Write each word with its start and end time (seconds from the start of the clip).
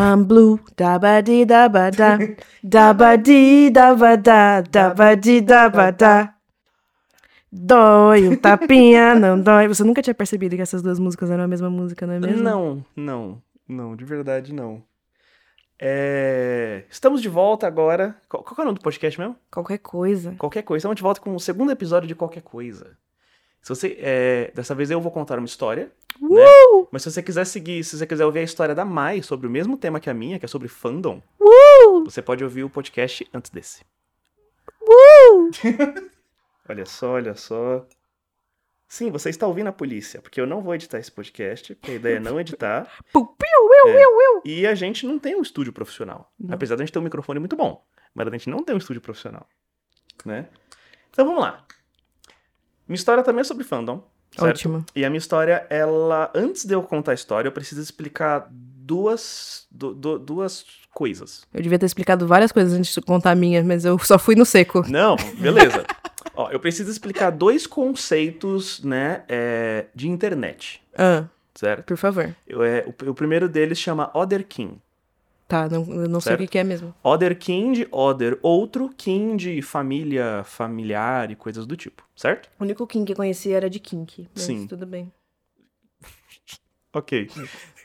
I'm 0.00 0.24
blue, 0.24 0.58
da 0.78 0.98
ba 0.98 1.20
di 1.26 1.44
da 1.44 1.68
ba 1.68 1.90
da, 1.90 2.16
da 2.64 2.94
ba 2.94 3.16
di 3.16 3.68
da 3.70 3.94
ba 3.94 4.16
da, 4.16 4.62
da 4.62 4.94
ba 4.94 5.14
di 5.14 5.42
da 5.42 5.68
ba 5.68 5.90
da. 5.90 6.34
Dói, 7.52 8.26
um 8.26 8.34
tapinha, 8.34 9.14
não 9.14 9.38
dói. 9.38 9.68
Você 9.68 9.84
nunca 9.84 10.00
tinha 10.00 10.14
percebido 10.14 10.56
que 10.56 10.62
essas 10.62 10.80
duas 10.80 10.98
músicas 10.98 11.30
eram 11.30 11.44
a 11.44 11.48
mesma 11.48 11.68
música, 11.68 12.06
não 12.06 12.14
é 12.14 12.18
mesmo? 12.18 12.42
Não, 12.42 12.84
não, 12.96 13.42
não, 13.68 13.94
de 13.94 14.06
verdade 14.06 14.54
não. 14.54 14.82
É, 15.78 16.84
Estamos 16.88 17.20
de 17.20 17.28
volta 17.28 17.66
agora. 17.66 18.16
Qual, 18.26 18.42
qual 18.42 18.56
é 18.58 18.62
o 18.62 18.64
nome 18.64 18.78
do 18.78 18.82
podcast 18.82 19.20
mesmo? 19.20 19.36
Qualquer 19.50 19.78
coisa. 19.78 20.34
Qualquer 20.38 20.62
coisa. 20.62 20.78
Estamos 20.78 20.96
de 20.96 21.02
volta 21.02 21.20
com 21.20 21.34
o 21.34 21.40
segundo 21.40 21.72
episódio 21.72 22.08
de 22.08 22.14
Qualquer 22.14 22.42
Coisa. 22.42 22.96
Se 23.62 23.68
você, 23.68 23.96
é, 24.00 24.50
Dessa 24.54 24.74
vez 24.74 24.90
eu 24.90 25.00
vou 25.00 25.12
contar 25.12 25.38
uma 25.38 25.46
história. 25.46 25.92
Né? 26.20 26.28
Mas 26.90 27.02
se 27.02 27.10
você 27.10 27.22
quiser 27.22 27.44
seguir, 27.44 27.84
se 27.84 27.96
você 27.96 28.06
quiser 28.06 28.24
ouvir 28.24 28.40
a 28.40 28.42
história 28.42 28.74
da 28.74 28.84
Mai 28.84 29.22
sobre 29.22 29.46
o 29.46 29.50
mesmo 29.50 29.76
tema 29.76 30.00
que 30.00 30.10
a 30.10 30.14
minha, 30.14 30.38
que 30.38 30.44
é 30.44 30.48
sobre 30.48 30.68
fandom, 30.68 31.22
você 32.04 32.20
pode 32.22 32.42
ouvir 32.42 32.64
o 32.64 32.70
podcast 32.70 33.26
antes 33.32 33.50
desse. 33.50 33.84
olha 36.68 36.86
só, 36.86 37.12
olha 37.12 37.34
só. 37.34 37.86
Sim, 38.88 39.10
você 39.10 39.30
está 39.30 39.46
ouvindo 39.46 39.68
a 39.68 39.72
polícia, 39.72 40.20
porque 40.20 40.40
eu 40.40 40.46
não 40.46 40.62
vou 40.62 40.74
editar 40.74 40.98
esse 40.98 41.12
podcast, 41.12 41.74
porque 41.76 41.92
a 41.92 41.94
ideia 41.94 42.16
é 42.16 42.20
não 42.20 42.40
editar. 42.40 42.90
É. 44.44 44.48
E 44.48 44.66
a 44.66 44.74
gente 44.74 45.06
não 45.06 45.18
tem 45.18 45.36
um 45.36 45.42
estúdio 45.42 45.72
profissional. 45.72 46.32
Não. 46.38 46.54
Apesar 46.54 46.76
de 46.76 46.82
a 46.82 46.84
gente 46.84 46.92
ter 46.92 46.98
um 46.98 47.02
microfone 47.02 47.38
muito 47.38 47.56
bom. 47.56 47.86
Mas 48.12 48.26
a 48.26 48.30
gente 48.30 48.50
não 48.50 48.62
tem 48.62 48.74
um 48.74 48.78
estúdio 48.78 49.00
profissional. 49.00 49.48
Né? 50.24 50.48
Então 51.10 51.24
vamos 51.24 51.40
lá. 51.40 51.64
Minha 52.90 52.96
história 52.96 53.22
também 53.22 53.42
é 53.42 53.44
sobre 53.44 53.62
fandom. 53.62 54.02
Certo? 54.36 54.48
Ótimo. 54.50 54.84
E 54.96 55.04
a 55.04 55.08
minha 55.08 55.18
história, 55.18 55.64
ela. 55.70 56.28
Antes 56.34 56.64
de 56.64 56.74
eu 56.74 56.82
contar 56.82 57.12
a 57.12 57.14
história, 57.14 57.46
eu 57.48 57.52
preciso 57.52 57.80
explicar 57.80 58.48
duas. 58.50 59.66
du- 59.70 59.94
du- 59.94 60.18
duas 60.18 60.64
coisas. 60.92 61.42
Eu 61.54 61.62
devia 61.62 61.78
ter 61.78 61.86
explicado 61.86 62.26
várias 62.26 62.50
coisas 62.50 62.72
antes 62.76 62.92
de 62.92 63.00
contar 63.00 63.30
a 63.30 63.34
minha, 63.36 63.62
mas 63.62 63.84
eu 63.84 63.96
só 64.00 64.18
fui 64.18 64.34
no 64.34 64.44
seco. 64.44 64.84
Não, 64.88 65.14
beleza. 65.38 65.84
Ó, 66.34 66.50
eu 66.50 66.58
preciso 66.58 66.90
explicar 66.90 67.30
dois 67.30 67.64
conceitos, 67.66 68.82
né, 68.82 69.22
é, 69.28 69.86
de 69.94 70.08
internet. 70.08 70.82
Ah, 70.98 71.24
Certo? 71.54 71.84
por 71.84 71.96
favor. 71.96 72.34
Eu, 72.46 72.62
é, 72.64 72.84
o, 72.86 73.10
o 73.10 73.14
primeiro 73.14 73.48
deles 73.48 73.78
chama 73.78 74.10
Other 74.14 74.44
King. 74.44 74.80
Tá, 75.50 75.68
não, 75.68 75.84
eu 75.92 76.08
não 76.08 76.20
sei 76.20 76.36
o 76.36 76.38
que, 76.38 76.46
que 76.46 76.58
é 76.58 76.62
mesmo. 76.62 76.94
Other 77.02 77.36
King 77.36 77.80
de 77.80 77.88
Other, 77.90 78.38
outro 78.40 78.88
King 78.96 79.36
de 79.36 79.60
família, 79.60 80.44
familiar 80.44 81.28
e 81.28 81.34
coisas 81.34 81.66
do 81.66 81.76
tipo, 81.76 82.04
certo? 82.14 82.48
O 82.56 82.62
único 82.62 82.86
Kim 82.86 83.04
que 83.04 83.10
eu 83.10 83.16
conhecia 83.16 83.56
era 83.56 83.68
de 83.68 83.80
Kink. 83.80 84.28
Mas 84.32 84.44
Sim. 84.44 84.68
tudo 84.68 84.86
bem. 84.86 85.12
Ok. 86.92 87.30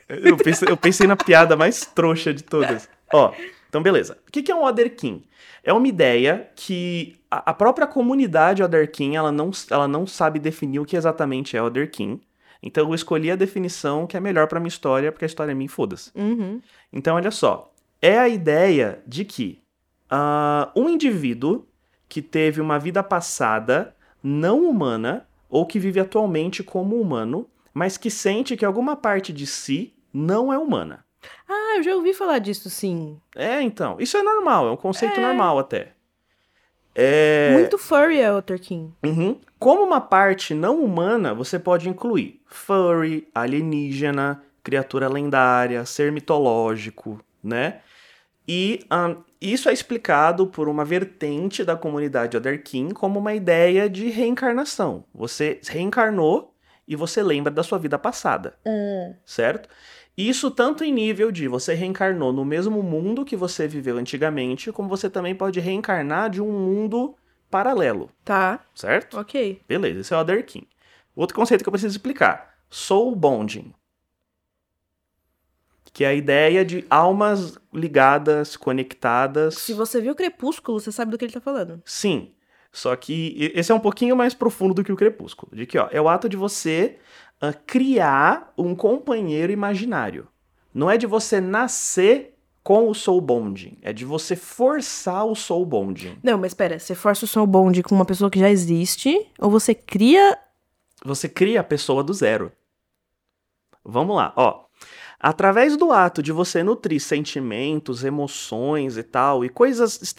Eu 0.08 0.36
pensei, 0.36 0.68
eu 0.68 0.76
pensei 0.76 1.06
na 1.06 1.16
piada 1.16 1.56
mais 1.56 1.86
trouxa 1.86 2.34
de 2.34 2.42
todas. 2.42 2.88
Ó, 3.12 3.32
então 3.68 3.80
beleza. 3.80 4.18
O 4.26 4.32
que 4.32 4.42
que 4.42 4.50
é 4.50 4.54
um 4.54 4.64
Other 4.64 4.96
King? 4.96 5.24
É 5.62 5.72
uma 5.72 5.86
ideia 5.86 6.50
que 6.56 7.16
a 7.30 7.50
a 7.50 7.54
própria 7.54 7.86
comunidade 7.86 8.64
Other 8.64 8.90
King, 8.90 9.14
ela 9.14 9.30
não, 9.30 9.52
ela 9.70 9.86
não 9.86 10.08
sabe 10.08 10.40
definir 10.40 10.80
o 10.80 10.84
que 10.84 10.96
exatamente 10.96 11.56
é 11.56 11.62
Other 11.62 11.88
King. 11.88 12.20
Então 12.62 12.88
eu 12.88 12.94
escolhi 12.94 13.30
a 13.30 13.36
definição 13.36 14.06
que 14.06 14.16
é 14.16 14.20
melhor 14.20 14.46
pra 14.46 14.60
minha 14.60 14.68
história, 14.68 15.12
porque 15.12 15.24
a 15.24 15.26
história 15.26 15.52
é 15.52 15.54
minha, 15.54 15.68
foda-se. 15.68 16.10
Uhum. 16.14 16.60
Então, 16.92 17.16
olha 17.16 17.30
só. 17.30 17.72
É 18.00 18.18
a 18.18 18.28
ideia 18.28 19.02
de 19.06 19.24
que 19.24 19.62
ah, 20.10 20.70
um 20.76 20.88
indivíduo 20.88 21.66
que 22.08 22.22
teve 22.22 22.60
uma 22.60 22.78
vida 22.78 23.02
passada 23.02 23.94
não 24.22 24.68
humana, 24.68 25.26
ou 25.48 25.64
que 25.66 25.78
vive 25.78 26.00
atualmente 26.00 26.62
como 26.62 27.00
humano, 27.00 27.48
mas 27.72 27.96
que 27.96 28.10
sente 28.10 28.56
que 28.56 28.64
alguma 28.64 28.96
parte 28.96 29.32
de 29.32 29.46
si 29.46 29.94
não 30.12 30.52
é 30.52 30.58
humana. 30.58 31.04
Ah, 31.48 31.74
eu 31.76 31.82
já 31.82 31.94
ouvi 31.94 32.12
falar 32.12 32.38
disso, 32.38 32.70
sim. 32.70 33.20
É, 33.34 33.60
então. 33.60 33.96
Isso 34.00 34.16
é 34.16 34.22
normal, 34.22 34.68
é 34.68 34.70
um 34.70 34.76
conceito 34.76 35.20
normal 35.20 35.58
até. 35.58 35.92
É. 36.94 37.50
Muito 37.52 37.76
furry 37.76 38.18
é 38.18 38.32
o 38.32 38.42
Kim. 38.42 38.94
Uhum. 39.04 39.38
Como 39.58 39.82
uma 39.82 40.00
parte 40.00 40.54
não 40.54 40.82
humana, 40.82 41.34
você 41.34 41.58
pode 41.58 41.88
incluir 41.88 42.40
furry, 42.46 43.26
alienígena, 43.34 44.42
criatura 44.62 45.08
lendária, 45.08 45.84
ser 45.86 46.12
mitológico, 46.12 47.20
né? 47.42 47.80
E 48.46 48.84
ahn, 48.90 49.16
isso 49.40 49.68
é 49.68 49.72
explicado 49.72 50.46
por 50.46 50.68
uma 50.68 50.84
vertente 50.84 51.64
da 51.64 51.76
comunidade 51.76 52.36
Otherkin 52.36 52.90
como 52.90 53.18
uma 53.18 53.34
ideia 53.34 53.88
de 53.88 54.08
reencarnação. 54.08 55.04
Você 55.14 55.60
reencarnou 55.66 56.54
e 56.86 56.94
você 56.94 57.22
lembra 57.22 57.52
da 57.52 57.62
sua 57.62 57.78
vida 57.78 57.98
passada, 57.98 58.54
certo? 59.24 59.68
Isso 60.16 60.50
tanto 60.50 60.84
em 60.84 60.92
nível 60.92 61.30
de 61.32 61.48
você 61.48 61.74
reencarnou 61.74 62.32
no 62.32 62.44
mesmo 62.44 62.82
mundo 62.82 63.24
que 63.24 63.36
você 63.36 63.66
viveu 63.66 63.98
antigamente, 63.98 64.70
como 64.72 64.88
você 64.88 65.10
também 65.10 65.34
pode 65.34 65.60
reencarnar 65.60 66.30
de 66.30 66.40
um 66.40 66.50
mundo 66.50 67.14
paralelo, 67.56 68.10
Tá, 68.24 68.60
certo? 68.74 69.18
ok. 69.18 69.62
Beleza, 69.66 70.00
esse 70.00 70.12
é 70.12 70.16
o 70.16 70.20
Other 70.20 70.44
King. 70.44 70.68
Outro 71.14 71.34
conceito 71.34 71.62
que 71.62 71.68
eu 71.68 71.72
preciso 71.72 71.96
explicar: 71.96 72.58
soul 72.68 73.16
bonding. 73.16 73.72
Que 75.92 76.04
é 76.04 76.08
a 76.08 76.14
ideia 76.14 76.62
de 76.62 76.84
almas 76.90 77.56
ligadas, 77.72 78.54
conectadas. 78.56 79.54
Se 79.54 79.72
você 79.72 79.98
viu 79.98 80.14
Crepúsculo, 80.14 80.78
você 80.78 80.92
sabe 80.92 81.10
do 81.10 81.16
que 81.16 81.24
ele 81.24 81.32
tá 81.32 81.40
falando. 81.40 81.80
Sim. 81.86 82.34
Só 82.70 82.94
que 82.94 83.50
esse 83.54 83.72
é 83.72 83.74
um 83.74 83.80
pouquinho 83.80 84.14
mais 84.14 84.34
profundo 84.34 84.74
do 84.74 84.84
que 84.84 84.92
o 84.92 84.96
crepúsculo. 84.96 85.56
De 85.56 85.64
que, 85.64 85.78
ó, 85.78 85.88
é 85.90 85.98
o 85.98 86.10
ato 86.10 86.28
de 86.28 86.36
você 86.36 86.98
ah, 87.40 87.54
criar 87.54 88.52
um 88.58 88.74
companheiro 88.74 89.50
imaginário. 89.50 90.28
Não 90.74 90.90
é 90.90 90.98
de 90.98 91.06
você 91.06 91.40
nascer 91.40 92.35
com 92.66 92.90
o 92.90 92.94
soul 92.96 93.20
bonding. 93.20 93.78
É 93.80 93.92
de 93.92 94.04
você 94.04 94.34
forçar 94.34 95.24
o 95.24 95.36
soul 95.36 95.64
bonding. 95.64 96.18
Não, 96.20 96.36
mas 96.36 96.52
pera, 96.52 96.80
você 96.80 96.96
força 96.96 97.24
o 97.24 97.28
seu 97.28 97.46
bonde 97.46 97.80
com 97.80 97.94
uma 97.94 98.04
pessoa 98.04 98.28
que 98.28 98.40
já 98.40 98.50
existe, 98.50 99.24
ou 99.38 99.48
você 99.48 99.72
cria. 99.72 100.36
Você 101.04 101.28
cria 101.28 101.60
a 101.60 101.62
pessoa 101.62 102.02
do 102.02 102.12
zero. 102.12 102.50
Vamos 103.84 104.16
lá, 104.16 104.32
ó. 104.34 104.64
Através 105.20 105.76
do 105.76 105.92
ato 105.92 106.20
de 106.20 106.32
você 106.32 106.64
nutrir 106.64 107.00
sentimentos, 107.00 108.02
emoções 108.02 108.96
e 108.96 109.04
tal, 109.04 109.44
e 109.44 109.48
coisas, 109.48 110.12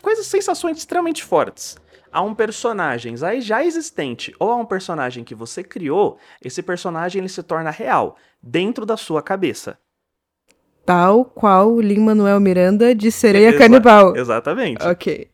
coisas 0.00 0.26
sensações 0.26 0.78
extremamente 0.78 1.22
fortes 1.22 1.76
a 2.10 2.22
um 2.22 2.34
personagem 2.34 3.18
já- 3.18 3.38
já 3.38 3.62
existente 3.62 4.34
ou 4.38 4.50
a 4.50 4.56
um 4.56 4.64
personagem 4.64 5.24
que 5.24 5.34
você 5.34 5.62
criou, 5.62 6.16
esse 6.42 6.62
personagem 6.62 7.20
ele 7.20 7.28
se 7.28 7.42
torna 7.42 7.70
real 7.70 8.16
dentro 8.42 8.86
da 8.86 8.96
sua 8.96 9.22
cabeça. 9.22 9.78
Tal 10.84 11.24
qual 11.24 11.78
Lin-Manuel 11.80 12.40
Miranda 12.40 12.94
de 12.94 13.10
Sereia 13.12 13.48
Exa- 13.50 13.58
Canibal. 13.58 14.16
Exatamente. 14.16 14.84
Ok. 14.86 15.28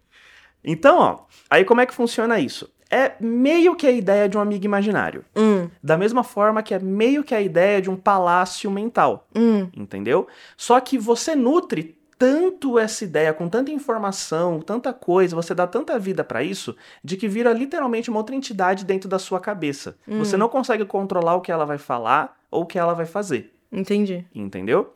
Então, 0.64 0.98
ó, 0.98 1.18
aí 1.48 1.64
como 1.64 1.80
é 1.80 1.86
que 1.86 1.94
funciona 1.94 2.38
isso? 2.38 2.70
É 2.90 3.12
meio 3.20 3.76
que 3.76 3.86
a 3.86 3.90
ideia 3.92 4.28
de 4.28 4.36
um 4.38 4.40
amigo 4.40 4.64
imaginário. 4.64 5.24
Hum, 5.36 5.68
Da 5.82 5.96
mesma 5.98 6.24
forma 6.24 6.62
que 6.62 6.72
é 6.74 6.78
meio 6.78 7.22
que 7.22 7.34
a 7.34 7.40
ideia 7.40 7.82
de 7.82 7.90
um 7.90 7.96
palácio 7.96 8.70
mental. 8.70 9.28
hum. 9.34 9.68
entendeu? 9.76 10.26
Só 10.56 10.80
que 10.80 10.96
você 10.98 11.34
nutre 11.34 11.96
tanto 12.18 12.78
essa 12.80 13.04
ideia, 13.04 13.32
com 13.32 13.48
tanta 13.48 13.70
informação, 13.70 14.58
tanta 14.60 14.92
coisa, 14.92 15.36
você 15.36 15.54
dá 15.54 15.66
tanta 15.68 15.96
vida 16.00 16.24
pra 16.24 16.42
isso, 16.42 16.74
de 17.04 17.16
que 17.16 17.28
vira 17.28 17.52
literalmente 17.52 18.10
uma 18.10 18.18
outra 18.18 18.34
entidade 18.34 18.84
dentro 18.84 19.08
da 19.08 19.20
sua 19.20 19.38
cabeça. 19.38 19.96
Você 20.06 20.36
não 20.36 20.48
consegue 20.48 20.84
controlar 20.84 21.36
o 21.36 21.40
que 21.40 21.52
ela 21.52 21.64
vai 21.64 21.78
falar 21.78 22.36
ou 22.50 22.62
o 22.62 22.66
que 22.66 22.76
ela 22.78 22.92
vai 22.92 23.06
fazer, 23.06 23.52
Entendi. 23.70 24.26
entendeu? 24.34 24.94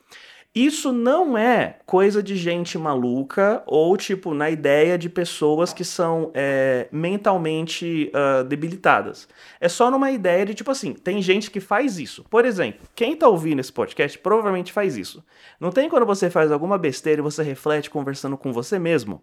Isso 0.55 0.93
não 0.93 1.37
é 1.37 1.79
coisa 1.87 2.23
de 2.23 2.37
gente 2.37 2.77
maluca 2.77 3.63
ou, 3.67 3.97
tipo, 3.97 4.35
na 4.35 4.51
ideia 4.51 4.99
de 4.99 5.09
pessoas 5.09 5.73
que 5.73 5.83
são 5.83 6.31
é, 6.35 6.89
mentalmente 6.93 8.11
ah, 8.13 8.43
debilitadas. 8.43 9.27
É 9.59 9.67
só 9.67 9.91
numa 9.91 10.11
ideia 10.11 10.45
de, 10.45 10.53
tipo 10.53 10.71
assim, 10.71 10.93
tem 10.93 11.23
gente 11.23 11.51
que 11.51 11.59
faz 11.59 11.99
isso. 11.99 12.23
Por 12.29 12.45
exemplo, 12.45 12.87
quem 12.95 13.17
tá 13.17 13.29
ouvindo 13.29 13.61
esse 13.61 13.73
podcast 13.73 14.19
provavelmente 14.19 14.73
faz 14.73 14.99
isso. 14.99 15.25
Não 15.59 15.71
tem 15.71 15.89
quando 15.89 16.05
você 16.05 16.29
faz 16.29 16.53
alguma 16.53 16.77
besteira 16.77 17.23
e 17.23 17.25
você 17.25 17.43
reflete 17.43 17.89
conversando 17.89 18.37
com 18.37 18.53
você 18.53 18.79
mesmo? 18.79 19.23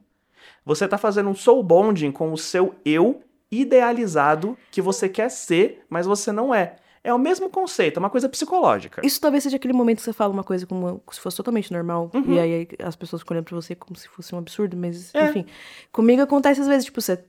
Você 0.65 0.87
tá 0.87 0.97
fazendo 0.97 1.29
um 1.29 1.35
soul 1.35 1.61
bonding 1.61 2.11
com 2.11 2.33
o 2.33 2.37
seu 2.37 2.73
eu 2.83 3.21
idealizado 3.51 4.57
que 4.71 4.81
você 4.81 5.07
quer 5.07 5.29
ser, 5.29 5.85
mas 5.89 6.07
você 6.07 6.31
não 6.31 6.53
é. 6.53 6.75
É 7.03 7.13
o 7.13 7.17
mesmo 7.19 7.49
conceito, 7.49 7.97
é 7.97 7.99
uma 7.99 8.09
coisa 8.09 8.27
psicológica. 8.27 9.05
Isso 9.05 9.19
talvez 9.21 9.43
seja 9.43 9.55
aquele 9.55 9.73
momento 9.73 9.97
que 9.97 10.03
você 10.03 10.13
fala 10.13 10.33
uma 10.33 10.43
coisa 10.43 10.65
como 10.65 11.01
se 11.11 11.19
fosse 11.19 11.37
totalmente 11.37 11.71
normal. 11.71 12.11
Uhum. 12.13 12.33
E 12.33 12.39
aí 12.39 12.67
as 12.79 12.95
pessoas 12.95 13.21
ficam 13.21 13.35
olhando 13.35 13.45
pra 13.45 13.55
você 13.55 13.75
como 13.75 13.97
se 13.97 14.07
fosse 14.07 14.33
um 14.35 14.37
absurdo, 14.37 14.75
mas 14.75 15.13
É. 15.15 15.29
enfim. 15.29 15.45
Comigo 15.91 16.21
acontece 16.21 16.61
às 16.61 16.67
vezes, 16.67 16.85
tipo, 16.85 17.01
você 17.01 17.23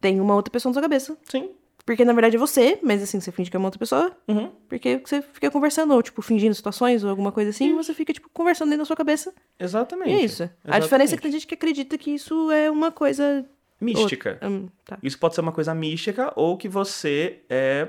tem 0.00 0.20
uma 0.20 0.34
outra 0.34 0.50
pessoa 0.50 0.70
na 0.70 0.74
sua 0.74 0.82
cabeça. 0.82 1.16
Sim. 1.28 1.50
Porque 1.86 2.02
na 2.04 2.14
verdade 2.14 2.36
é 2.36 2.38
você, 2.38 2.78
mas 2.82 3.02
assim, 3.02 3.20
você 3.20 3.30
finge 3.30 3.50
que 3.50 3.56
é 3.56 3.58
uma 3.58 3.66
outra 3.68 3.78
pessoa. 3.78 4.10
Uhum. 4.26 4.50
Porque 4.68 5.02
você 5.04 5.20
fica 5.20 5.50
conversando, 5.50 5.92
ou 5.94 6.02
tipo, 6.02 6.22
fingindo 6.22 6.54
situações 6.54 7.04
ou 7.04 7.10
alguma 7.10 7.30
coisa 7.30 7.50
assim, 7.50 7.70
e 7.70 7.72
você 7.74 7.92
fica, 7.92 8.10
tipo, 8.12 8.28
conversando 8.32 8.68
dentro 8.70 8.84
da 8.84 8.86
sua 8.86 8.96
cabeça. 8.96 9.34
Exatamente. 9.60 10.10
E 10.10 10.14
é 10.14 10.20
isso. 10.24 10.48
A 10.64 10.78
diferença 10.78 11.14
é 11.14 11.16
que 11.16 11.22
tem 11.22 11.32
gente 11.32 11.46
que 11.46 11.54
acredita 11.54 11.98
que 11.98 12.10
isso 12.10 12.50
é 12.50 12.70
uma 12.70 12.90
coisa. 12.90 13.44
Mística. 13.80 14.30
outra. 14.30 14.48
Hum, 14.48 14.68
tá. 14.84 14.98
Isso 15.02 15.18
pode 15.18 15.34
ser 15.34 15.42
uma 15.42 15.52
coisa 15.52 15.74
mística 15.74 16.32
ou 16.36 16.56
que 16.56 16.68
você 16.68 17.40
é 17.50 17.88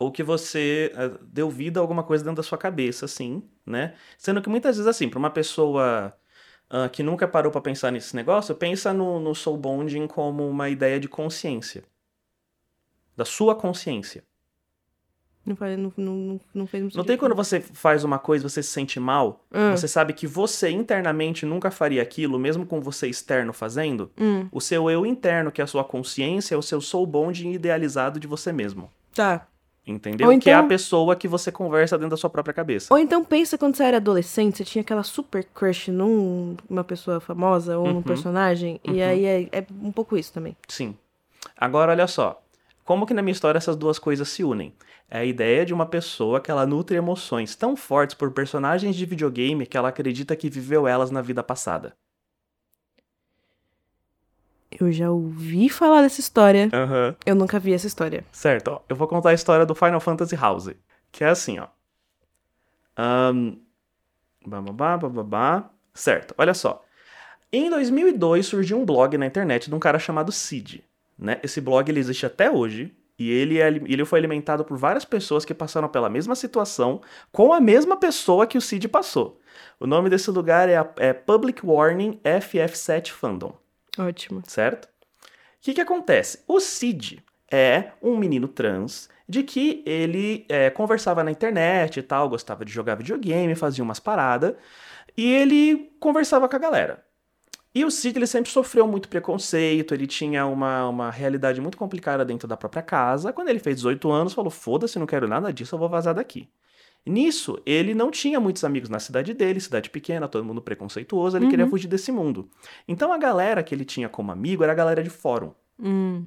ou 0.00 0.10
que 0.10 0.22
você 0.22 0.90
eh, 0.96 1.10
deu 1.22 1.50
vida 1.50 1.78
a 1.78 1.82
alguma 1.82 2.02
coisa 2.02 2.24
dentro 2.24 2.38
da 2.38 2.42
sua 2.42 2.56
cabeça, 2.56 3.04
assim, 3.04 3.42
né? 3.66 3.94
Sendo 4.16 4.40
que 4.40 4.48
muitas 4.48 4.76
vezes, 4.76 4.88
assim, 4.88 5.10
para 5.10 5.18
uma 5.18 5.28
pessoa 5.30 6.12
ah, 6.70 6.88
que 6.88 7.02
nunca 7.02 7.28
parou 7.28 7.52
para 7.52 7.60
pensar 7.60 7.92
nesse 7.92 8.16
negócio, 8.16 8.54
pensa 8.54 8.94
no, 8.94 9.20
no 9.20 9.34
soul 9.34 9.58
bonding 9.58 10.06
como 10.06 10.48
uma 10.48 10.70
ideia 10.70 10.98
de 10.98 11.06
consciência. 11.06 11.84
Da 13.14 13.26
sua 13.26 13.54
consciência. 13.54 14.24
Não, 15.44 15.54
faz, 15.54 15.78
não, 15.78 15.92
não, 15.96 16.40
não 16.54 16.66
fez 16.66 16.82
muito 16.82 16.96
Não 16.96 17.04
tem 17.04 17.16
quando 17.18 17.34
você 17.34 17.60
faz 17.60 18.02
uma 18.02 18.18
coisa 18.18 18.46
e 18.46 18.48
você 18.48 18.62
se 18.62 18.70
sente 18.70 18.98
mal? 18.98 19.44
Ah. 19.50 19.72
Você 19.72 19.88
sabe 19.88 20.14
que 20.14 20.26
você 20.26 20.70
internamente 20.70 21.44
nunca 21.44 21.70
faria 21.70 22.00
aquilo, 22.00 22.38
mesmo 22.38 22.64
com 22.64 22.80
você 22.80 23.06
externo 23.06 23.52
fazendo? 23.52 24.10
Hum, 24.18 24.48
O 24.50 24.60
seu 24.62 24.90
eu 24.90 25.04
interno, 25.04 25.52
que 25.52 25.60
é 25.60 25.64
a 25.64 25.66
sua 25.66 25.84
consciência, 25.84 26.54
é 26.54 26.58
o 26.58 26.62
seu 26.62 26.80
soul 26.80 27.06
bonding 27.06 27.52
idealizado 27.52 28.18
de 28.18 28.26
você 28.26 28.50
mesmo. 28.50 28.90
tá. 29.14 29.46
Entendeu? 29.86 30.28
Ou 30.30 30.38
Que 30.38 30.50
é 30.50 30.54
a 30.54 30.58
então- 30.58 30.68
pessoa 30.68 31.16
que 31.16 31.26
você 31.26 31.50
conversa 31.50 31.96
dentro 31.96 32.10
da 32.10 32.16
sua 32.16 32.30
própria 32.30 32.52
cabeça. 32.54 32.92
Ou 32.92 32.98
então 32.98 33.24
pensa 33.24 33.56
quando 33.58 33.74
você 33.76 33.82
era 33.82 33.96
adolescente, 33.96 34.58
você 34.58 34.64
tinha 34.64 34.82
aquela 34.82 35.02
super 35.02 35.42
crush 35.54 35.88
num, 35.90 36.56
numa 36.68 36.84
pessoa 36.84 37.18
famosa 37.20 37.78
ou 37.78 37.86
num 37.88 37.94
Uhum. 37.96 38.02
personagem. 38.02 38.80
E 38.84 39.02
aí 39.02 39.24
é, 39.24 39.48
é 39.52 39.66
um 39.82 39.90
pouco 39.90 40.16
isso 40.16 40.32
também. 40.32 40.56
Sim. 40.68 40.94
Agora, 41.56 41.92
olha 41.92 42.06
só. 42.06 42.40
Como 42.84 43.06
que 43.06 43.14
na 43.14 43.22
minha 43.22 43.32
história 43.32 43.58
essas 43.58 43.76
duas 43.76 43.98
coisas 43.98 44.28
se 44.28 44.44
unem? 44.44 44.72
É 45.08 45.18
a 45.20 45.24
ideia 45.24 45.64
de 45.66 45.72
uma 45.74 45.86
pessoa 45.86 46.40
que 46.40 46.50
ela 46.50 46.66
nutre 46.66 46.96
emoções 46.96 47.56
tão 47.56 47.74
fortes 47.76 48.14
por 48.14 48.30
personagens 48.32 48.94
de 48.94 49.04
videogame 49.06 49.66
que 49.66 49.76
ela 49.76 49.88
acredita 49.88 50.36
que 50.36 50.48
viveu 50.50 50.86
elas 50.86 51.10
na 51.10 51.20
vida 51.22 51.42
passada. 51.42 51.94
Eu 54.70 54.92
já 54.92 55.10
ouvi 55.10 55.68
falar 55.68 56.02
dessa 56.02 56.20
história. 56.20 56.68
Aham. 56.72 57.16
Eu 57.26 57.34
nunca 57.34 57.58
vi 57.58 57.72
essa 57.72 57.86
história. 57.86 58.24
Certo, 58.30 58.68
ó. 58.68 58.80
Eu 58.88 58.94
vou 58.94 59.08
contar 59.08 59.30
a 59.30 59.34
história 59.34 59.66
do 59.66 59.74
Final 59.74 60.00
Fantasy 60.00 60.36
House. 60.36 60.70
Que 61.10 61.24
é 61.24 61.28
assim, 61.28 61.58
ó. 61.58 61.66
Ahn, 62.96 63.56
bababá, 64.46 64.96
bababá. 64.96 65.70
Certo, 65.92 66.34
olha 66.38 66.54
só. 66.54 66.84
Em 67.52 67.68
2002 67.68 68.46
surgiu 68.46 68.78
um 68.78 68.84
blog 68.84 69.18
na 69.18 69.26
internet 69.26 69.68
de 69.68 69.74
um 69.74 69.80
cara 69.80 69.98
chamado 69.98 70.30
Cid. 70.30 70.84
Né? 71.18 71.40
Esse 71.42 71.60
blog 71.60 71.88
ele 71.88 71.98
existe 71.98 72.24
até 72.24 72.50
hoje. 72.50 72.94
E 73.18 73.30
ele, 73.30 73.58
é 73.58 73.68
ele 73.68 74.04
foi 74.04 74.18
alimentado 74.18 74.64
por 74.64 74.78
várias 74.78 75.04
pessoas 75.04 75.44
que 75.44 75.52
passaram 75.52 75.88
pela 75.88 76.08
mesma 76.08 76.34
situação 76.34 77.02
com 77.30 77.52
a 77.52 77.60
mesma 77.60 77.96
pessoa 77.96 78.46
que 78.46 78.56
o 78.56 78.62
Cid 78.62 78.88
passou. 78.88 79.38
O 79.78 79.86
nome 79.86 80.08
desse 80.08 80.30
lugar 80.30 80.68
é, 80.68 80.90
é 80.96 81.12
Public 81.12 81.66
Warning 81.66 82.18
FF7 82.24 83.10
Fandom 83.10 83.60
Ótimo. 84.08 84.42
certo? 84.46 84.86
O 84.86 84.88
que, 85.60 85.74
que 85.74 85.80
acontece? 85.80 86.42
O 86.48 86.58
Cid 86.58 87.22
é 87.50 87.92
um 88.02 88.16
menino 88.16 88.48
trans 88.48 89.08
de 89.28 89.42
que 89.42 89.82
ele 89.86 90.46
é, 90.48 90.70
conversava 90.70 91.22
na 91.22 91.30
internet 91.30 91.98
e 91.98 92.02
tal, 92.02 92.28
gostava 92.28 92.64
de 92.64 92.72
jogar 92.72 92.96
videogame, 92.96 93.54
fazia 93.54 93.84
umas 93.84 94.00
paradas, 94.00 94.54
e 95.16 95.32
ele 95.32 95.92
conversava 96.00 96.48
com 96.48 96.56
a 96.56 96.58
galera. 96.58 97.04
E 97.74 97.84
o 97.84 97.90
Cid 97.90 98.18
ele 98.18 98.26
sempre 98.26 98.50
sofreu 98.50 98.86
muito 98.88 99.08
preconceito, 99.08 99.94
ele 99.94 100.06
tinha 100.06 100.44
uma, 100.46 100.88
uma 100.88 101.10
realidade 101.10 101.60
muito 101.60 101.78
complicada 101.78 102.24
dentro 102.24 102.48
da 102.48 102.56
própria 102.56 102.82
casa. 102.82 103.32
Quando 103.32 103.48
ele 103.48 103.60
fez 103.60 103.76
18 103.76 104.10
anos, 104.10 104.32
falou: 104.34 104.50
foda-se, 104.50 104.98
não 104.98 105.06
quero 105.06 105.28
nada 105.28 105.52
disso, 105.52 105.74
eu 105.76 105.78
vou 105.78 105.88
vazar 105.88 106.14
daqui. 106.14 106.48
Nisso, 107.06 107.58
ele 107.64 107.94
não 107.94 108.10
tinha 108.10 108.38
muitos 108.38 108.62
amigos 108.62 108.88
na 108.88 108.98
cidade 108.98 109.32
dele, 109.34 109.58
cidade 109.60 109.88
pequena, 109.90 110.28
todo 110.28 110.44
mundo 110.44 110.60
preconceituoso, 110.60 111.36
ele 111.36 111.48
queria 111.48 111.66
fugir 111.66 111.88
desse 111.88 112.12
mundo. 112.12 112.48
Então 112.86 113.12
a 113.12 113.18
galera 113.18 113.62
que 113.62 113.74
ele 113.74 113.84
tinha 113.84 114.08
como 114.08 114.30
amigo 114.30 114.62
era 114.62 114.72
a 114.72 114.76
galera 114.76 115.02
de 115.02 115.10
fórum. 115.10 115.52
Hum, 115.82 116.26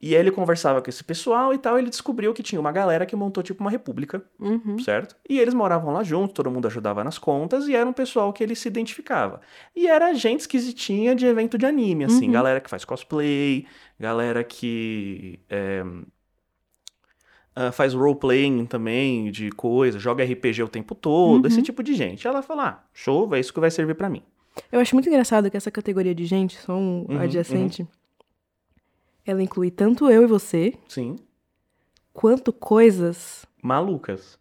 E 0.00 0.14
aí 0.14 0.20
ele 0.20 0.30
conversava 0.30 0.80
com 0.80 0.88
esse 0.88 1.02
pessoal 1.02 1.52
e 1.52 1.58
tal, 1.58 1.76
ele 1.76 1.90
descobriu 1.90 2.32
que 2.32 2.40
tinha 2.44 2.60
uma 2.60 2.70
galera 2.70 3.04
que 3.04 3.16
montou 3.16 3.42
tipo 3.42 3.60
uma 3.64 3.70
república, 3.70 4.22
uhum. 4.38 4.78
certo? 4.78 5.16
E 5.28 5.40
eles 5.40 5.52
moravam 5.52 5.92
lá 5.92 6.04
juntos, 6.04 6.34
todo 6.34 6.48
mundo 6.48 6.68
ajudava 6.68 7.02
nas 7.02 7.18
contas 7.18 7.66
e 7.66 7.74
era 7.74 7.84
um 7.90 7.92
pessoal 7.92 8.32
que 8.32 8.44
ele 8.44 8.54
se 8.54 8.68
identificava. 8.68 9.40
E 9.74 9.88
era 9.88 10.14
gente 10.14 10.40
esquisitinha 10.42 11.16
de 11.16 11.26
evento 11.26 11.58
de 11.58 11.66
anime, 11.66 12.04
assim, 12.04 12.26
Uhum. 12.26 12.32
galera 12.32 12.60
que 12.60 12.70
faz 12.70 12.84
cosplay, 12.84 13.66
galera 13.98 14.44
que 14.44 15.40
é, 15.50 15.82
ah, 17.56 17.72
faz 17.72 17.92
role-playing 17.94 18.66
também 18.66 19.30
de 19.30 19.50
coisa, 19.50 19.98
joga 19.98 20.24
RPG 20.24 20.62
o 20.62 20.68
tempo 20.68 20.94
todo, 20.94 21.46
esse 21.46 21.56
Uhum. 21.58 21.62
tipo 21.62 21.82
de 21.82 21.94
gente. 21.94 22.26
Ela 22.26 22.42
fala, 22.42 22.68
ah, 22.68 22.84
show, 22.94 23.34
é 23.34 23.40
isso 23.40 23.52
que 23.52 23.60
vai 23.60 23.70
servir 23.70 23.94
pra 23.94 24.08
mim. 24.08 24.22
Eu 24.72 24.80
acho 24.80 24.94
muito 24.94 25.08
engraçado 25.08 25.50
que 25.50 25.56
essa 25.56 25.70
categoria 25.70 26.14
de 26.14 26.24
gente, 26.24 26.58
só 26.58 26.74
um 26.74 27.06
Uhum, 27.08 27.18
adjacente, 27.20 27.86
ela 29.24 29.42
inclui 29.42 29.70
tanto 29.70 30.08
eu 30.10 30.22
e 30.22 30.26
você, 30.26 30.74
Sim, 30.88 31.16
quanto 32.12 32.52
coisas 32.52 33.44
malucas. 33.62 34.38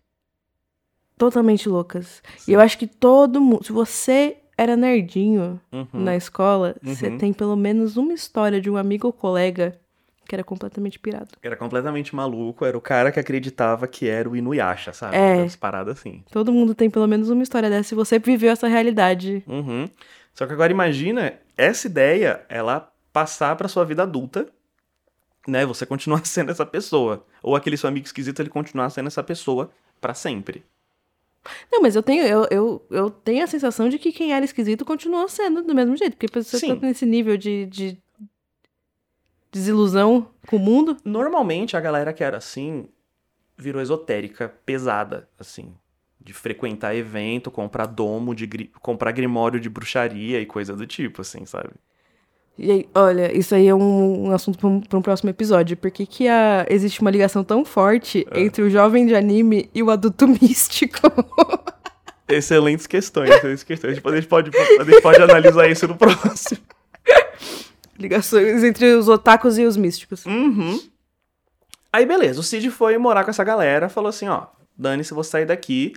totalmente 1.17 1.67
loucas. 1.67 2.21
Sim. 2.37 2.51
E 2.51 2.53
eu 2.55 2.59
acho 2.59 2.77
que 2.77 2.87
todo 2.87 3.41
mundo. 3.41 3.63
Se 3.63 3.71
você 3.71 4.37
era 4.57 4.75
nerdinho 4.75 5.59
Uhum. 5.71 5.87
na 5.93 6.15
escola, 6.15 6.75
você 6.81 7.09
Uhum. 7.09 7.17
tem 7.17 7.33
pelo 7.33 7.55
menos 7.55 7.97
uma 7.97 8.13
história 8.13 8.59
de 8.61 8.69
um 8.69 8.77
amigo 8.77 9.07
ou 9.07 9.13
colega 9.13 9.79
que 10.27 10.35
era 10.35 10.43
completamente 10.43 10.99
pirado. 10.99 11.29
Era 11.41 11.55
completamente 11.55 12.15
maluco, 12.15 12.65
era 12.65 12.77
o 12.77 12.81
cara 12.81 13.11
que 13.11 13.19
acreditava 13.19 13.87
que 13.87 14.07
era 14.07 14.29
o 14.29 14.35
Inuyasha, 14.35 14.93
sabe? 14.93 15.15
É. 15.15 15.43
As 15.43 15.55
paradas 15.55 15.99
assim. 15.99 16.23
Todo 16.31 16.51
mundo 16.51 16.75
tem 16.75 16.89
pelo 16.89 17.07
menos 17.07 17.29
uma 17.29 17.43
história 17.43 17.69
dessa 17.69 17.89
se 17.89 17.95
você 17.95 18.19
viveu 18.19 18.51
essa 18.51 18.67
realidade. 18.67 19.43
Uhum. 19.47 19.87
Só 20.33 20.45
que 20.45 20.53
agora 20.53 20.71
imagina 20.71 21.33
essa 21.57 21.87
ideia, 21.87 22.45
ela 22.49 22.91
passar 23.11 23.55
pra 23.55 23.67
sua 23.67 23.83
vida 23.83 24.03
adulta, 24.03 24.47
né? 25.47 25.65
Você 25.65 25.85
continuar 25.85 26.23
sendo 26.27 26.51
essa 26.51 26.65
pessoa. 26.65 27.25
Ou 27.41 27.55
aquele 27.55 27.77
seu 27.77 27.87
amigo 27.87 28.05
esquisito, 28.05 28.39
ele 28.39 28.49
continuar 28.49 28.89
sendo 28.89 29.07
essa 29.07 29.23
pessoa 29.23 29.71
pra 29.99 30.13
sempre. 30.13 30.63
Não, 31.71 31.81
mas 31.81 31.95
eu 31.95 32.03
tenho, 32.03 32.23
eu, 32.25 32.45
eu, 32.51 32.85
eu 32.91 33.09
tenho 33.09 33.43
a 33.43 33.47
sensação 33.47 33.87
de 33.89 33.97
que 33.97 34.11
quem 34.11 34.33
era 34.33 34.43
esquisito 34.43 34.83
continuou 34.83 35.27
sendo 35.29 35.63
do 35.63 35.73
mesmo 35.73 35.95
jeito. 35.95 36.17
Porque 36.17 36.43
você 36.43 36.59
tá 36.59 36.75
nesse 36.75 37.05
nível 37.05 37.37
de, 37.37 37.65
de 37.67 37.97
desilusão 39.57 40.27
com 40.47 40.55
o 40.55 40.59
mundo. 40.59 40.95
Normalmente 41.03 41.75
a 41.75 41.79
galera 41.81 42.13
que 42.13 42.23
era 42.23 42.37
assim 42.37 42.87
virou 43.57 43.81
esotérica, 43.81 44.53
pesada, 44.65 45.27
assim. 45.39 45.73
De 46.19 46.33
frequentar 46.33 46.95
evento, 46.95 47.49
comprar 47.49 47.85
domo, 47.85 48.35
de 48.35 48.45
gri- 48.45 48.71
comprar 48.81 49.11
grimório 49.11 49.59
de 49.59 49.69
bruxaria 49.69 50.39
e 50.41 50.45
coisa 50.45 50.75
do 50.75 50.85
tipo, 50.85 51.21
assim, 51.21 51.45
sabe? 51.45 51.69
E 52.59 52.71
aí, 52.71 52.89
olha, 52.95 53.37
isso 53.37 53.53
aí 53.53 53.67
é 53.67 53.73
um, 53.75 54.29
um 54.29 54.31
assunto 54.31 54.57
para 54.57 54.67
um, 54.67 54.81
pra 54.81 54.97
um 54.97 55.01
próximo 55.01 55.29
episódio. 55.29 55.77
Por 55.77 55.91
que, 55.91 56.05
que 56.05 56.27
a- 56.27 56.65
existe 56.69 57.01
uma 57.01 57.11
ligação 57.11 57.43
tão 57.43 57.63
forte 57.63 58.25
É. 58.31 58.41
entre 58.41 58.61
o 58.63 58.69
jovem 58.69 59.05
de 59.05 59.15
anime 59.15 59.69
e 59.73 59.81
o 59.83 59.89
adulto 59.91 60.27
místico? 60.41 60.99
Excelentes 62.27 62.85
questões, 62.87 63.29
excelentes 63.29 63.63
questões. 63.63 63.95
Depois 63.95 64.13
a 64.13 64.17
gente 64.19 64.27
pode, 64.29 64.51
a 64.79 64.83
gente 64.83 65.01
pode 65.01 65.21
analisar 65.21 65.67
isso 65.69 65.87
no 65.87 65.95
próximo. 65.95 66.59
Ligações 67.97 68.63
entre 68.63 68.93
os 68.95 69.07
otakus 69.07 69.57
e 69.57 69.65
os 69.65 69.75
místicos. 69.77 70.25
Uhum. 70.25 70.79
Aí, 71.91 72.05
beleza, 72.05 72.39
o 72.39 72.43
Cid 72.43 72.69
foi 72.69 72.97
morar 72.97 73.23
com 73.23 73.31
essa 73.31 73.43
galera, 73.43 73.89
falou 73.89 74.09
assim, 74.09 74.27
ó, 74.27 74.47
dane-se, 74.77 75.13
vou 75.13 75.23
sair 75.23 75.45
daqui. 75.45 75.93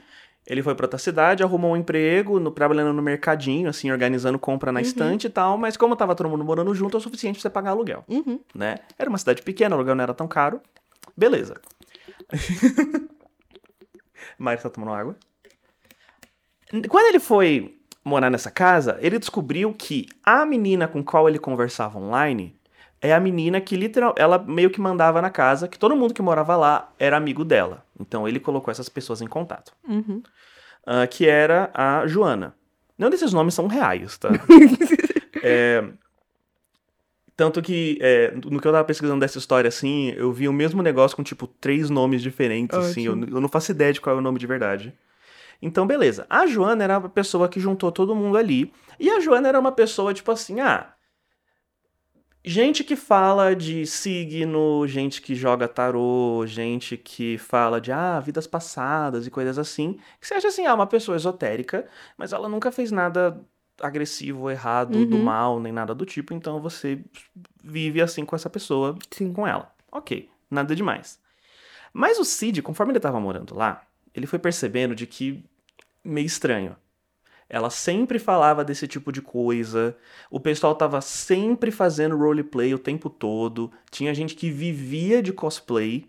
Ele 0.47 0.62
foi 0.62 0.75
pra 0.75 0.87
outra 0.87 0.99
cidade, 0.99 1.42
arrumou 1.42 1.73
um 1.73 1.76
emprego, 1.76 2.40
no, 2.40 2.50
trabalhando 2.50 2.92
no 2.95 3.02
mercadinho, 3.02 3.69
assim, 3.69 3.90
organizando 3.92 4.38
compra 4.38 4.73
na 4.73 4.80
estante 4.80 5.26
e 5.26 5.30
tal, 5.30 5.59
mas 5.59 5.76
como 5.76 5.95
tava 5.95 6.14
todo 6.14 6.30
mundo 6.30 6.42
morando 6.45 6.75
junto, 6.75 6.97
é 6.97 6.99
o 6.99 7.02
suficiente 7.02 7.35
pra 7.37 7.42
você 7.42 7.50
pagar 7.50 7.71
aluguel, 7.73 8.04
Uhum. 8.09 8.40
né? 8.54 8.76
Era 8.99 9.09
uma 9.11 9.19
cidade 9.19 9.42
pequena, 9.42 9.75
o 9.76 9.78
aluguel 9.78 9.95
não 9.95 10.02
era 10.02 10.14
tão 10.14 10.26
caro. 10.26 10.61
Beleza. 11.16 11.61
Mari 14.38 14.62
tá 14.62 14.71
tomando 14.71 14.92
água. 14.92 15.16
Quando 16.88 17.07
ele 17.07 17.21
foi 17.21 17.78
morar 18.04 18.30
nessa 18.30 18.50
casa, 18.50 18.99
ele 19.00 19.19
descobriu 19.19 19.73
que 19.75 20.07
a 20.25 20.45
menina 20.47 20.88
com 20.88 21.02
qual 21.02 21.28
ele 21.28 21.38
conversava 21.38 21.99
online 21.99 22.57
é 23.00 23.14
a 23.14 23.21
menina 23.21 23.61
que 23.61 23.76
literal, 23.76 24.14
ela 24.16 24.38
meio 24.38 24.71
que 24.71 24.80
mandava 24.80 25.23
na 25.23 25.30
casa, 25.30 25.69
que 25.69 25.78
todo 25.78 25.97
mundo 25.97 26.12
que 26.12 26.21
morava 26.21 26.57
lá 26.57 26.92
era 26.99 27.16
amigo 27.16 27.45
dela. 27.45 27.85
Então 27.99 28.28
ele 28.28 28.38
colocou 28.38 28.71
essas 28.71 28.88
pessoas 28.88 29.23
em 29.23 29.26
contato. 29.26 29.73
Uhum. 29.88 30.23
Ah, 30.87 31.07
que 31.07 31.26
era 31.26 31.71
a 31.73 32.07
Joana. 32.07 32.54
Nenhum 32.99 33.11
desses 33.11 33.33
nomes 33.33 33.54
são 33.54 33.66
reais, 33.66 34.19
tá? 34.19 34.28
É, 35.42 35.83
tanto 37.35 37.62
que, 37.62 37.97
é, 38.02 38.30
no 38.35 38.61
que 38.61 38.69
eu 38.69 38.73
tava 38.73 38.85
pesquisando 38.85 39.21
dessa 39.21 39.38
história, 39.38 39.69
assim, 39.69 40.11
eu 40.11 40.30
vi 40.30 40.47
o 40.47 40.52
mesmo 40.52 40.83
negócio 40.83 41.16
com, 41.16 41.23
tipo, 41.23 41.47
três 41.47 41.88
nomes 41.88 42.21
diferentes, 42.21 42.76
assim. 42.76 43.07
Eu, 43.07 43.12
Ótimo. 43.12 43.38
eu 43.38 43.40
não 43.40 43.49
faço 43.49 43.71
ideia 43.71 43.90
de 43.90 44.02
qual 44.02 44.14
é 44.14 44.19
o 44.19 44.21
nome 44.21 44.38
de 44.38 44.47
verdade. 44.47 44.92
Então, 45.62 45.86
beleza. 45.86 46.26
A 46.28 46.46
Joana 46.46 46.84
era 46.84 46.96
a 46.96 47.08
pessoa 47.08 47.48
que 47.48 47.60
juntou 47.60 47.92
todo 47.92 48.14
mundo 48.14 48.36
ali. 48.38 48.72
E 48.98 49.10
a 49.10 49.20
Joana 49.20 49.48
era 49.48 49.60
uma 49.60 49.72
pessoa, 49.72 50.14
tipo 50.14 50.30
assim, 50.32 50.60
ah... 50.60 50.92
Gente 52.42 52.82
que 52.82 52.96
fala 52.96 53.54
de 53.54 53.84
signo, 53.84 54.86
gente 54.86 55.20
que 55.20 55.34
joga 55.34 55.68
tarô, 55.68 56.42
gente 56.46 56.96
que 56.96 57.36
fala 57.36 57.78
de, 57.78 57.92
ah, 57.92 58.18
vidas 58.18 58.46
passadas 58.46 59.26
e 59.26 59.30
coisas 59.30 59.58
assim. 59.58 59.98
Que 60.18 60.26
você 60.26 60.34
acha 60.34 60.48
assim, 60.48 60.64
ah, 60.64 60.74
uma 60.74 60.86
pessoa 60.86 61.16
esotérica, 61.16 61.86
mas 62.16 62.32
ela 62.32 62.48
nunca 62.48 62.72
fez 62.72 62.90
nada 62.90 63.38
agressivo, 63.78 64.50
errado, 64.50 65.04
do 65.04 65.16
Uhum. 65.18 65.22
mal, 65.22 65.60
nem 65.60 65.70
nada 65.70 65.94
do 65.94 66.06
tipo, 66.06 66.32
então 66.32 66.62
você 66.62 67.04
vive 67.62 68.00
assim 68.00 68.24
com 68.24 68.34
essa 68.34 68.48
pessoa, 68.48 68.96
Sim. 69.10 69.34
com 69.34 69.46
ela. 69.46 69.70
Ok, 69.92 70.30
nada 70.50 70.74
demais. 70.74 71.20
Mas 71.92 72.18
o 72.18 72.24
Cid, 72.24 72.62
conforme 72.62 72.92
ele 72.92 73.00
tava 73.00 73.20
morando 73.20 73.54
lá, 73.54 73.82
ele 74.14 74.26
foi 74.26 74.38
percebendo 74.38 74.94
de 74.94 75.06
que 75.06 75.44
meio 76.04 76.26
estranho. 76.26 76.76
Ela 77.49 77.69
sempre 77.69 78.21
falava 78.21 78.64
desse 78.64 78.87
tipo 78.87 79.11
de 79.11 79.21
coisa. 79.21 79.97
O 80.30 80.38
pessoal 80.38 80.75
tava 80.76 81.00
sempre 81.00 81.73
fazendo 81.73 82.16
roleplay 82.16 82.73
o 82.73 82.78
tempo 82.78 83.11
todo. 83.11 83.73
Tinha 83.90 84.14
gente 84.14 84.37
que 84.37 84.50
vivia 84.50 85.21
de 85.21 85.33
cosplay. 85.33 86.09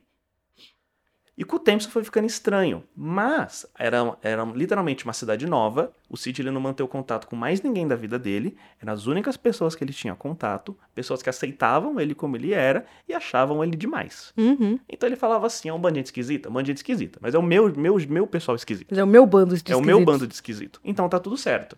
E 1.42 1.44
com 1.44 1.56
o 1.56 1.60
tempo 1.60 1.80
isso 1.80 1.90
foi 1.90 2.04
ficando 2.04 2.28
estranho. 2.28 2.84
Mas 2.96 3.66
era, 3.76 4.16
era 4.22 4.44
literalmente 4.44 5.06
uma 5.06 5.12
cidade 5.12 5.48
nova. 5.48 5.92
O 6.08 6.16
Cid 6.16 6.40
ele 6.40 6.52
não 6.52 6.62
manteve 6.62 6.88
contato 6.88 7.26
com 7.26 7.36
mais 7.36 7.64
ninguém 7.64 7.88
da 7.88 7.96
vida 7.96 8.20
dele. 8.20 8.56
Eram 8.80 8.94
as 8.94 9.08
únicas 9.08 9.38
pessoas 9.38 9.74
que 9.74 9.84
ele 9.84 9.92
tinha 9.92 10.14
contato. 10.14 10.78
Pessoas 10.94 11.24
que 11.24 11.32
aceitavam 11.32 12.00
ele 12.00 12.14
como 12.14 12.38
ele 12.38 12.54
era 12.54 12.86
e 13.10 13.14
achavam 13.16 13.64
ele 13.64 13.76
demais. 13.76 14.32
Uhum. 14.38 14.80
Então 14.88 15.10
ele 15.10 15.16
falava 15.16 15.48
assim: 15.48 15.68
é 15.68 15.74
um 15.74 15.80
bandido 15.80 16.06
esquisito? 16.06 16.46
É 16.46 16.50
um 16.52 16.54
bandido 16.54 16.78
esquisita. 16.78 17.18
Mas 17.20 17.34
é 17.34 17.40
o 17.40 17.42
meu, 17.42 17.76
meu, 17.76 17.98
meu 18.08 18.28
pessoal 18.28 18.56
esquisito. 18.56 18.90
Mas 18.92 19.00
é 19.00 19.04
o 19.04 19.08
meu 19.08 19.26
bando 19.26 19.58
de 19.58 19.72
É 19.72 19.76
o 19.76 19.82
meu 19.82 20.06
bando 20.06 20.28
de 20.28 20.36
esquisito. 20.36 20.80
Então 20.84 21.10
tá 21.10 21.20
tudo 21.20 21.38
certo. 21.38 21.76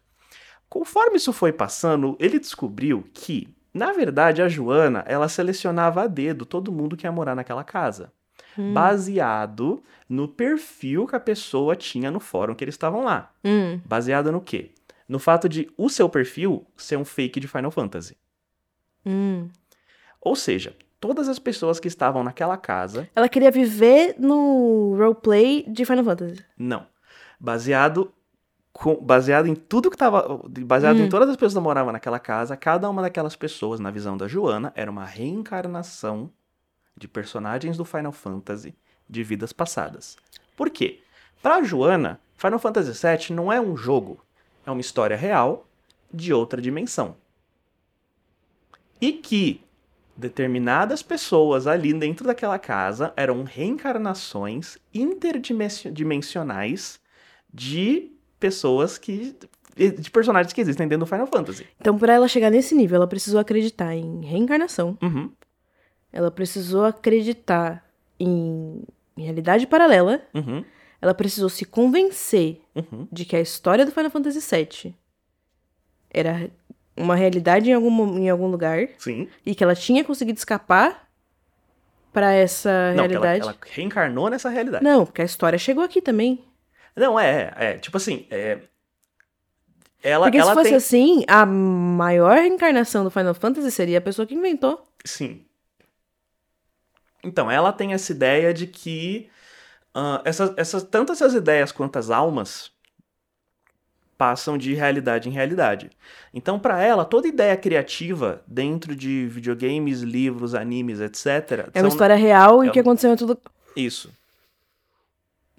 Conforme 0.67 1.15
isso 1.15 1.31
foi 1.31 1.53
passando, 1.53 2.17
ele 2.19 2.37
descobriu 2.37 3.05
que, 3.13 3.47
na 3.73 3.93
verdade, 3.93 4.41
a 4.41 4.49
Joana, 4.49 5.05
ela 5.07 5.29
selecionava 5.29 6.01
a 6.01 6.07
dedo 6.07 6.45
todo 6.45 6.69
mundo 6.69 6.97
que 6.97 7.07
ia 7.07 7.11
morar 7.13 7.33
naquela 7.33 7.63
casa. 7.63 8.11
Hum. 8.57 8.73
Baseado 8.73 9.81
no 10.07 10.27
perfil 10.27 11.07
que 11.07 11.15
a 11.15 11.19
pessoa 11.19 11.75
tinha 11.75 12.11
no 12.11 12.19
fórum 12.19 12.53
que 12.55 12.63
eles 12.63 12.75
estavam 12.75 13.03
lá. 13.03 13.31
Hum. 13.43 13.79
Baseado 13.85 14.31
no 14.31 14.39
quê? 14.41 14.71
No 15.07 15.19
fato 15.19 15.49
de 15.49 15.69
o 15.77 15.89
seu 15.89 16.07
perfil 16.09 16.65
ser 16.77 16.97
um 16.97 17.05
fake 17.05 17.39
de 17.39 17.47
Final 17.47 17.71
Fantasy. 17.71 18.17
Hum. 19.05 19.49
Ou 20.21 20.35
seja, 20.35 20.75
todas 20.99 21.27
as 21.27 21.37
pessoas 21.39 21.79
que 21.79 21.87
estavam 21.87 22.23
naquela 22.23 22.55
casa, 22.57 23.09
Ela 23.15 23.27
queria 23.27 23.51
viver 23.51 24.15
no 24.17 24.95
roleplay 24.97 25.65
de 25.67 25.83
Final 25.85 26.03
Fantasy. 26.05 26.43
não. 26.57 26.85
Baseado 27.39 28.13
com- 28.71 28.95
baseado 29.03 29.47
em 29.47 29.53
tudo 29.53 29.89
que 29.89 29.95
estava. 29.97 30.41
Baseado 30.65 30.95
Hum. 30.97 31.05
em 31.05 31.09
todas 31.09 31.27
as 31.27 31.35
pessoas 31.35 31.53
que 31.55 31.59
moravam 31.59 31.91
naquela 31.91 32.19
casa, 32.19 32.55
cada 32.55 32.89
uma 32.89 33.01
daquelas 33.01 33.35
pessoas, 33.35 33.81
na 33.81 33.91
visão 33.91 34.15
da 34.15 34.27
Joana, 34.29 34.71
era 34.75 34.89
uma 34.89 35.03
reencarnação 35.05 36.31
de 36.95 37.07
personagens 37.07 37.77
do 37.77 37.85
Final 37.85 38.11
Fantasy 38.11 38.75
de 39.09 39.23
vidas 39.23 39.53
passadas. 39.53 40.17
Por 40.55 40.69
quê? 40.69 40.99
Pra 41.41 41.63
Joana, 41.63 42.19
Final 42.37 42.59
Fantasy 42.59 42.91
VII 42.91 43.35
não 43.35 43.51
é 43.51 43.59
um 43.59 43.75
jogo, 43.75 44.23
é 44.65 44.71
uma 44.71 44.81
história 44.81 45.17
real 45.17 45.67
de 46.13 46.33
outra 46.33 46.61
dimensão. 46.61 47.15
E 49.01 49.11
que 49.11 49.61
determinadas 50.15 51.01
pessoas 51.01 51.65
ali 51.67 51.93
dentro 51.93 52.25
daquela 52.25 52.57
casa 52.59 53.11
eram 53.17 53.43
reencarnações 53.43 54.77
interdimensionais 54.93 57.01
de 57.53 58.11
pessoas 58.39 58.97
que. 58.97 59.35
de 59.75 60.11
personagens 60.11 60.53
que 60.53 60.61
existem 60.61 60.87
dentro 60.87 61.05
do 61.05 61.09
Final 61.09 61.27
Fantasy. 61.27 61.67
Então, 61.79 61.97
pra 61.97 62.13
ela 62.13 62.27
chegar 62.27 62.49
nesse 62.49 62.75
nível, 62.75 62.97
ela 62.97 63.07
precisou 63.07 63.39
acreditar 63.39 63.95
em 63.95 64.23
reencarnação. 64.23 64.97
Uhum. 65.01 65.31
Ela 66.13 66.29
precisou 66.31 66.85
acreditar 66.85 67.83
em 68.19 68.83
realidade 69.17 69.65
paralela. 69.67 70.21
Uhum. 70.33 70.63
Ela 71.01 71.13
precisou 71.13 71.49
se 71.49 71.65
convencer 71.65 72.61
Uhum. 72.75 73.07
de 73.11 73.25
que 73.25 73.35
a 73.35 73.41
história 73.41 73.85
do 73.85 73.91
Final 73.91 74.09
Fantasy 74.11 74.39
VII 74.39 74.95
era 76.09 76.49
uma 76.95 77.15
realidade 77.15 77.69
em 77.69 77.73
algum, 77.73 78.17
em 78.19 78.29
algum 78.29 78.47
lugar 78.47 78.87
Sim. 78.97 79.27
e 79.45 79.53
que 79.55 79.63
ela 79.63 79.75
tinha 79.75 80.03
conseguido 80.03 80.37
escapar 80.37 81.09
pra 82.13 82.31
essa 82.31 82.93
Não, 82.95 83.07
que 83.07 83.15
ela, 83.15 83.25
realidade. 83.25 83.41
ela 83.41 83.57
reencarnou 83.71 84.29
nessa 84.29 84.49
realidade. 84.49 84.83
Não, 84.83 85.05
porque 85.05 85.21
a 85.23 85.25
história 85.25 85.57
chegou 85.59 85.83
aqui 85.83 85.99
também. 86.01 86.43
Não, 86.95 87.19
é, 87.19 87.51
é. 87.57 87.77
Tipo 87.79 87.97
assim, 87.97 88.27
é. 88.29 88.59
Ela, 90.03 90.25
Porque 90.27 90.37
ela 90.37 90.51
se 90.51 90.55
fosse 90.55 90.69
tem. 90.69 90.77
assim, 90.77 91.23
a 91.27 91.45
maior 91.45 92.37
reencarnação 92.37 93.03
do 93.03 93.09
Final 93.09 93.33
Fantasy 93.33 93.71
seria 93.71 93.97
a 93.97 94.01
pessoa 94.01 94.25
que 94.27 94.35
inventou. 94.35 94.85
Sim. 95.03 95.41
Então, 97.23 97.49
ela 97.49 97.71
tem 97.71 97.93
essa 97.93 98.11
ideia 98.11 98.53
de 98.53 98.67
que 98.67 99.29
ah, 99.93 100.21
essas, 100.25 100.53
essas, 100.57 100.83
tanto 100.83 101.11
essas 101.11 101.33
ideias 101.33 101.71
quanto 101.71 101.97
as 101.97 102.09
almas 102.09 102.71
passam 104.17 104.57
de 104.57 104.73
realidade 104.73 105.27
em 105.27 105.31
realidade. 105.31 105.89
Então, 106.33 106.59
para 106.59 106.81
ela, 106.81 107.03
toda 107.03 107.27
ideia 107.27 107.55
criativa 107.57 108.41
dentro 108.47 108.95
de 108.95 109.27
videogames, 109.27 110.01
livros, 110.01 110.55
animes, 110.55 110.99
etc. 110.99 111.25
É 111.73 111.81
uma 111.81 111.81
são- 111.81 111.87
história 111.89 112.15
real 112.15 112.63
e 112.63 112.67
é 112.67 112.69
o 112.69 112.73
que 112.73 112.79
aconteceu 112.79 113.11
em 113.11 113.15
tudo. 113.15 113.37
Isso, 113.75 114.11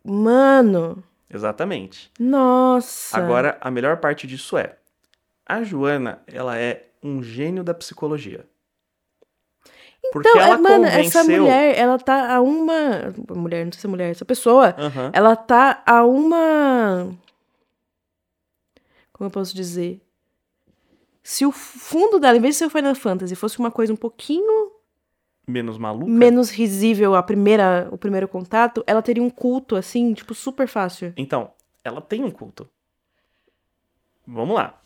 Mano, 0.06 1.02
exatamente. 1.30 2.10
nossa. 2.18 3.16
Agora, 3.16 3.56
a 3.60 3.70
melhor 3.70 3.96
parte 3.98 4.26
disso 4.26 4.56
é: 4.58 4.76
a 5.46 5.62
Joana, 5.62 6.22
ela 6.26 6.58
é 6.58 6.86
um 7.02 7.22
gênio 7.22 7.64
da 7.64 7.72
psicologia. 7.74 8.46
Porque 10.12 10.28
Então, 10.28 10.40
ela 10.40 10.54
é, 10.54 10.58
mano, 10.58 10.84
convenceu. 10.84 11.00
essa 11.20 11.24
mulher, 11.24 11.78
ela 11.78 11.98
tá 11.98 12.34
a 12.34 12.40
uma. 12.40 13.12
Mulher, 13.34 13.64
não 13.64 13.72
sei 13.72 13.80
se 13.80 13.86
é 13.86 13.90
mulher, 13.90 14.10
essa 14.10 14.24
pessoa, 14.24 14.74
Aham. 14.78 15.10
ela 15.12 15.34
tá 15.36 15.82
a 15.86 16.04
uma. 16.04 17.14
Como 19.12 19.26
eu 19.28 19.30
posso 19.30 19.54
dizer? 19.54 20.00
Se 21.22 21.46
o 21.46 21.52
fundo 21.52 22.18
dela, 22.20 22.36
em 22.36 22.40
vez 22.40 22.54
de 22.54 22.58
ser 22.58 22.66
o 22.66 22.70
Final 22.70 22.94
Fantasy, 22.94 23.34
fosse 23.34 23.58
uma 23.58 23.70
coisa 23.70 23.92
um 23.92 23.96
pouquinho 23.96 24.70
Menos 25.46 25.78
maluca. 25.78 26.10
menos 26.10 26.50
risível 26.50 27.14
a 27.14 27.22
primeira, 27.22 27.88
o 27.90 27.96
primeiro 27.98 28.28
contato, 28.28 28.84
ela 28.86 29.00
teria 29.02 29.22
um 29.22 29.30
culto, 29.30 29.74
assim, 29.76 30.12
tipo, 30.12 30.34
super 30.34 30.68
fácil. 30.68 31.12
Então, 31.16 31.50
ela 31.82 32.00
tem 32.00 32.22
um 32.22 32.30
culto. 32.30 32.68
Vamos 34.26 34.54
lá. 34.54 34.78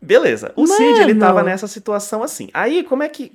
Beleza. 0.00 0.52
O 0.56 0.66
Cid, 0.66 1.00
ele 1.00 1.14
Mano! 1.14 1.20
tava 1.20 1.42
nessa 1.42 1.66
situação 1.66 2.22
assim. 2.22 2.50
Aí, 2.52 2.84
como 2.84 3.02
é 3.02 3.08
que. 3.08 3.32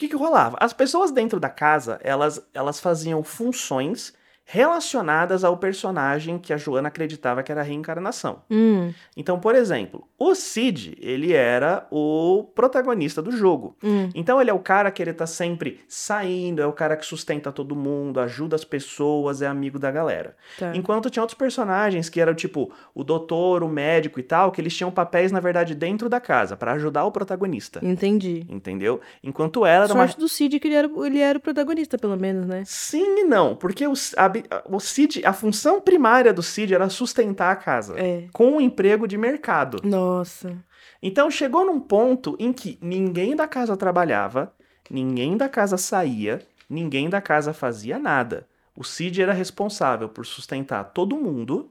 Que 0.00 0.08
que 0.08 0.16
rolava? 0.16 0.56
As 0.58 0.72
pessoas 0.72 1.10
dentro 1.10 1.38
da 1.38 1.50
casa, 1.50 2.00
elas, 2.02 2.40
elas 2.54 2.80
faziam 2.80 3.22
funções 3.22 4.14
relacionadas 4.44 5.44
ao 5.44 5.56
personagem 5.56 6.36
que 6.38 6.52
a 6.52 6.56
Joana 6.56 6.88
acreditava 6.88 7.42
que 7.42 7.52
era 7.52 7.60
a 7.60 7.64
reencarnação. 7.64 8.42
Hum, 8.50 8.92
Então, 9.16 9.38
por 9.38 9.54
exemplo, 9.54 10.06
o 10.18 10.34
Cid, 10.34 10.96
ele 11.00 11.32
era 11.32 11.86
o 11.90 12.44
protagonista 12.54 13.22
do 13.22 13.30
jogo. 13.30 13.76
hum. 13.82 14.08
Então 14.14 14.40
ele 14.40 14.50
é 14.50 14.52
o 14.52 14.58
cara 14.58 14.90
que 14.90 15.00
ele 15.02 15.12
tá 15.12 15.26
sempre 15.26 15.80
saindo, 15.88 16.60
é 16.60 16.66
o 16.66 16.72
cara 16.72 16.96
que 16.96 17.06
sustenta 17.06 17.52
todo 17.52 17.76
mundo, 17.76 18.20
ajuda 18.20 18.56
as 18.56 18.64
pessoas, 18.64 19.40
é 19.40 19.46
amigo 19.46 19.78
da 19.78 19.90
galera. 19.90 20.36
Tá. 20.58 20.74
Enquanto 20.74 21.08
tinha 21.10 21.22
outros 21.22 21.38
personagens 21.38 22.08
que 22.08 22.20
eram 22.20 22.34
tipo 22.34 22.72
o 22.94 23.04
doutor, 23.04 23.62
o 23.62 23.68
médico 23.68 24.18
e 24.20 24.22
tal, 24.22 24.50
que 24.50 24.60
eles 24.60 24.76
tinham 24.76 24.90
papéis, 24.90 25.30
na 25.32 25.40
verdade, 25.40 25.74
dentro 25.74 26.08
da 26.08 26.20
casa, 26.20 26.56
pra 26.56 26.72
ajudar 26.72 27.04
o 27.04 27.12
protagonista. 27.12 27.80
Entendi. 27.82 28.44
Entendeu? 28.48 29.00
Enquanto 29.22 29.64
ela 29.64 29.84
era 29.84 29.94
uma. 29.94 30.06
Sorte 30.06 30.18
do 30.20 30.28
Cid 30.28 30.58
que 30.58 30.68
ele 30.68 30.74
era, 30.74 30.90
ele 31.06 31.18
era 31.20 31.38
o 31.38 31.40
protagonista, 31.40 31.96
pelo 31.98 32.16
menos, 32.16 32.46
né? 32.46 32.62
Sim 32.66 33.20
e 33.20 33.24
não, 33.24 33.54
porque 33.54 33.86
o, 33.86 33.92
a, 34.16 34.32
o 34.64 34.80
Cid, 34.80 35.24
a 35.24 35.32
função 35.32 35.80
primária 35.80 36.32
do 36.32 36.42
Cid 36.42 36.74
era 36.74 36.88
sustentar 36.88 37.52
a 37.52 37.56
casa. 37.56 37.98
É. 37.98 38.28
Com 38.32 38.52
um 38.52 38.60
emprego 38.60 39.06
de 39.06 39.16
mercado. 39.16 39.80
Nossa. 39.84 40.56
Então 41.02 41.30
chegou 41.30 41.64
num 41.64 41.80
ponto 41.80 42.36
em 42.38 42.52
que 42.52 42.78
ninguém 42.80 43.34
da 43.34 43.48
casa 43.48 43.76
trabalhava, 43.76 44.54
ninguém 44.90 45.36
da 45.36 45.48
casa 45.48 45.76
saía, 45.76 46.46
ninguém 46.68 47.08
da 47.08 47.20
casa 47.20 47.52
fazia 47.52 47.98
nada. 47.98 48.46
O 48.76 48.84
Cid 48.84 49.20
era 49.20 49.32
responsável 49.32 50.08
por 50.08 50.24
sustentar 50.24 50.84
todo 50.84 51.16
mundo 51.16 51.70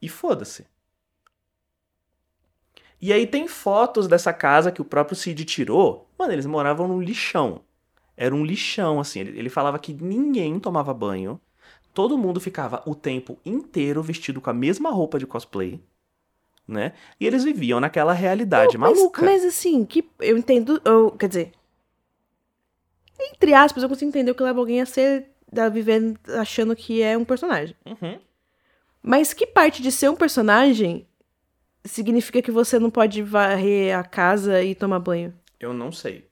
e 0.00 0.08
foda-se. 0.08 0.66
E 3.00 3.12
aí 3.12 3.26
tem 3.26 3.46
fotos 3.46 4.08
dessa 4.08 4.32
casa 4.32 4.72
que 4.72 4.80
o 4.80 4.84
próprio 4.84 5.16
Cid 5.16 5.44
tirou. 5.44 6.10
Mano, 6.18 6.32
eles 6.32 6.46
moravam 6.46 6.88
num 6.88 7.02
lixão. 7.02 7.60
Era 8.16 8.34
um 8.34 8.44
lixão, 8.44 9.00
assim. 9.00 9.20
Ele, 9.20 9.38
ele 9.38 9.48
falava 9.48 9.78
que 9.78 9.92
ninguém 9.92 10.58
tomava 10.58 10.94
banho. 10.94 11.40
Todo 11.92 12.18
mundo 12.18 12.40
ficava 12.40 12.82
o 12.86 12.94
tempo 12.94 13.38
inteiro 13.44 14.02
vestido 14.02 14.40
com 14.40 14.50
a 14.50 14.54
mesma 14.54 14.90
roupa 14.90 15.18
de 15.18 15.26
cosplay 15.26 15.80
né? 16.66 16.92
E 17.20 17.26
eles 17.26 17.44
viviam 17.44 17.80
naquela 17.80 18.12
realidade 18.12 18.78
Mas- 18.78 18.96
maluca. 18.96 19.22
Mas, 19.24 19.44
assim, 19.44 19.84
que 19.84 20.08
eu 20.20 20.36
entendo. 20.36 20.80
Eu, 20.84 21.10
quer 21.10 21.28
dizer. 21.28 21.52
Entre 23.20 23.54
aspas, 23.54 23.82
eu 23.82 23.88
consigo 23.88 24.08
entender 24.08 24.30
o 24.30 24.34
que 24.34 24.42
leva 24.42 24.58
alguém 24.58 24.80
a 24.80 24.86
ser. 24.86 25.28
a 25.56 25.68
viver 25.68 26.18
achando 26.40 26.74
que 26.74 27.02
é 27.02 27.16
um 27.16 27.24
personagem. 27.24 27.76
Uhum. 27.86 28.18
Mas 29.02 29.32
que 29.32 29.46
parte 29.46 29.82
de 29.82 29.92
ser 29.92 30.08
um 30.08 30.16
personagem 30.16 31.06
significa 31.84 32.40
que 32.40 32.50
você 32.50 32.78
não 32.78 32.90
pode 32.90 33.22
varrer 33.22 33.96
a 33.96 34.02
casa 34.02 34.62
e 34.62 34.74
tomar 34.74 34.98
banho? 34.98 35.34
Eu 35.60 35.74
não 35.74 35.92
sei. 35.92 36.26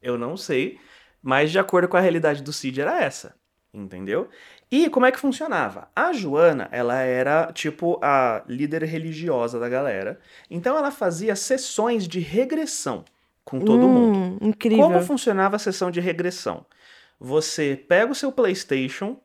Eu 0.00 0.16
não 0.16 0.36
sei, 0.36 0.78
mas 1.22 1.50
de 1.50 1.58
acordo 1.58 1.88
com 1.88 1.96
a 1.96 2.00
realidade 2.00 2.42
do 2.42 2.52
Cid 2.52 2.80
era 2.80 3.02
essa, 3.02 3.34
entendeu? 3.72 4.28
E 4.70 4.88
como 4.90 5.06
é 5.06 5.12
que 5.12 5.18
funcionava? 5.18 5.88
A 5.94 6.12
Joana, 6.12 6.68
ela 6.70 7.00
era 7.00 7.50
tipo 7.52 7.98
a 8.02 8.42
líder 8.46 8.84
religiosa 8.84 9.58
da 9.58 9.68
galera. 9.68 10.20
Então 10.50 10.76
ela 10.76 10.90
fazia 10.90 11.34
sessões 11.34 12.06
de 12.06 12.20
regressão 12.20 13.04
com 13.44 13.60
todo 13.60 13.88
mundo. 13.88 14.18
Hum, 14.18 14.38
Incrível. 14.42 14.84
Como 14.84 15.00
funcionava 15.00 15.56
a 15.56 15.58
sessão 15.58 15.90
de 15.90 16.00
regressão? 16.00 16.66
Você 17.18 17.82
pega 17.88 18.12
o 18.12 18.14
seu 18.14 18.30
PlayStation, 18.30 19.18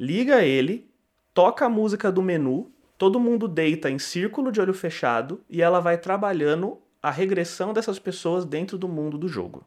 liga 0.00 0.42
ele, 0.42 0.90
toca 1.34 1.66
a 1.66 1.68
música 1.68 2.10
do 2.10 2.22
menu, 2.22 2.72
todo 2.96 3.20
mundo 3.20 3.46
deita 3.46 3.90
em 3.90 3.98
círculo 3.98 4.50
de 4.50 4.60
olho 4.60 4.74
fechado 4.74 5.44
e 5.50 5.62
ela 5.62 5.80
vai 5.80 5.98
trabalhando 5.98 6.78
a 7.02 7.10
regressão 7.10 7.72
dessas 7.72 7.98
pessoas 7.98 8.44
dentro 8.44 8.78
do 8.78 8.88
mundo 8.88 9.18
do 9.18 9.28
jogo. 9.28 9.64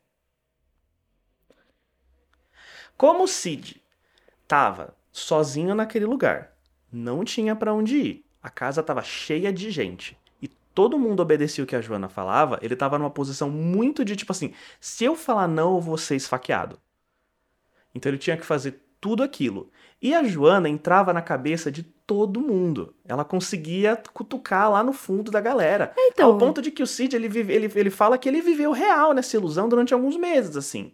Como 3.01 3.23
o 3.23 3.27
Cid 3.27 3.81
tava 4.47 4.93
sozinho 5.11 5.73
naquele 5.73 6.05
lugar, 6.05 6.51
não 6.93 7.23
tinha 7.25 7.55
para 7.55 7.73
onde 7.73 7.97
ir, 7.97 8.25
a 8.43 8.47
casa 8.47 8.83
tava 8.83 9.01
cheia 9.01 9.51
de 9.51 9.71
gente 9.71 10.15
e 10.39 10.47
todo 10.47 10.99
mundo 10.99 11.19
obedecia 11.19 11.63
o 11.63 11.67
que 11.67 11.75
a 11.75 11.81
Joana 11.81 12.07
falava, 12.07 12.59
ele 12.61 12.75
tava 12.75 12.99
numa 12.99 13.09
posição 13.09 13.49
muito 13.49 14.05
de 14.05 14.15
tipo 14.15 14.31
assim: 14.31 14.53
se 14.79 15.03
eu 15.03 15.15
falar 15.15 15.47
não, 15.47 15.77
eu 15.77 15.81
vou 15.81 15.97
ser 15.97 16.15
esfaqueado. 16.15 16.79
Então 17.95 18.07
ele 18.11 18.19
tinha 18.19 18.37
que 18.37 18.45
fazer 18.45 18.79
tudo 19.01 19.23
aquilo. 19.23 19.71
E 19.99 20.13
a 20.13 20.23
Joana 20.23 20.69
entrava 20.69 21.11
na 21.11 21.23
cabeça 21.23 21.71
de 21.71 21.81
todo 21.81 22.39
mundo. 22.39 22.93
Ela 23.03 23.25
conseguia 23.25 23.99
cutucar 24.13 24.69
lá 24.69 24.83
no 24.83 24.93
fundo 24.93 25.31
da 25.31 25.41
galera. 25.41 25.91
Então- 25.97 26.33
Ao 26.33 26.37
ponto 26.37 26.61
de 26.61 26.69
que 26.69 26.83
o 26.83 26.87
Cid, 26.87 27.15
ele, 27.15 27.27
vive, 27.27 27.51
ele, 27.51 27.71
ele 27.73 27.89
fala 27.89 28.15
que 28.19 28.29
ele 28.29 28.41
viveu 28.43 28.71
real 28.71 29.11
nessa 29.11 29.35
ilusão 29.35 29.67
durante 29.67 29.91
alguns 29.91 30.15
meses, 30.15 30.55
assim. 30.55 30.93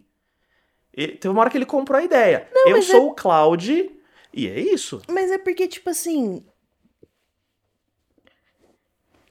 Ele- 0.98 1.12
teve 1.16 1.30
uma 1.32 1.40
hora 1.40 1.50
que 1.50 1.56
ele 1.56 1.64
comprou 1.66 1.98
a 1.98 2.02
ideia. 2.02 2.48
Eu 2.66 2.72
mas 2.76 2.86
sou 2.86 3.08
o 3.10 3.14
Cloud 3.14 3.90
e 4.34 4.48
é 4.48 4.58
isso. 4.60 5.00
Mas 5.08 5.30
é 5.30 5.38
porque, 5.38 5.68
tipo 5.68 5.88
assim. 5.90 6.44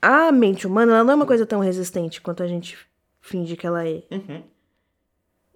A 0.01 0.31
mente 0.31 0.65
humana 0.67 0.93
ela 0.93 1.03
não 1.03 1.11
é 1.13 1.15
uma 1.15 1.25
coisa 1.25 1.45
tão 1.45 1.59
resistente 1.59 2.21
quanto 2.21 2.43
a 2.43 2.47
gente 2.47 2.77
finge 3.19 3.57
que 3.57 3.65
ela 3.67 3.85
é. 3.87 4.03
Uhum. 4.11 4.43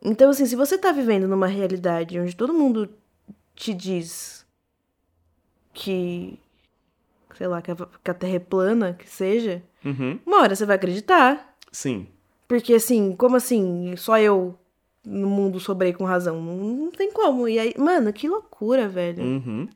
Então, 0.03 0.29
assim, 0.31 0.45
se 0.45 0.55
você 0.55 0.77
tá 0.77 0.91
vivendo 0.91 1.27
numa 1.27 1.47
realidade 1.47 2.19
onde 2.19 2.35
todo 2.35 2.53
mundo 2.53 2.89
te 3.55 3.73
diz 3.73 4.45
que. 5.73 6.39
sei 7.37 7.47
lá, 7.47 7.61
que 7.61 7.71
a, 7.71 7.75
que 7.75 8.11
a 8.11 8.13
Terra 8.13 8.35
é 8.35 8.39
plana, 8.39 8.93
que 8.93 9.07
seja, 9.07 9.63
Uhum. 9.85 10.19
uma 10.25 10.41
hora 10.41 10.55
você 10.55 10.65
vai 10.65 10.75
acreditar. 10.75 11.55
Sim. 11.71 12.07
Porque, 12.47 12.73
assim, 12.73 13.15
como 13.15 13.35
assim? 13.37 13.95
Só 13.95 14.17
eu 14.19 14.57
no 15.05 15.27
mundo 15.27 15.59
sobrei 15.59 15.93
com 15.93 16.03
razão? 16.03 16.41
Não, 16.41 16.57
não 16.57 16.91
tem 16.91 17.11
como. 17.11 17.47
E 17.47 17.59
aí, 17.59 17.73
mano, 17.77 18.13
que 18.13 18.27
loucura, 18.27 18.87
velho. 18.87 19.23
Uhum. 19.23 19.67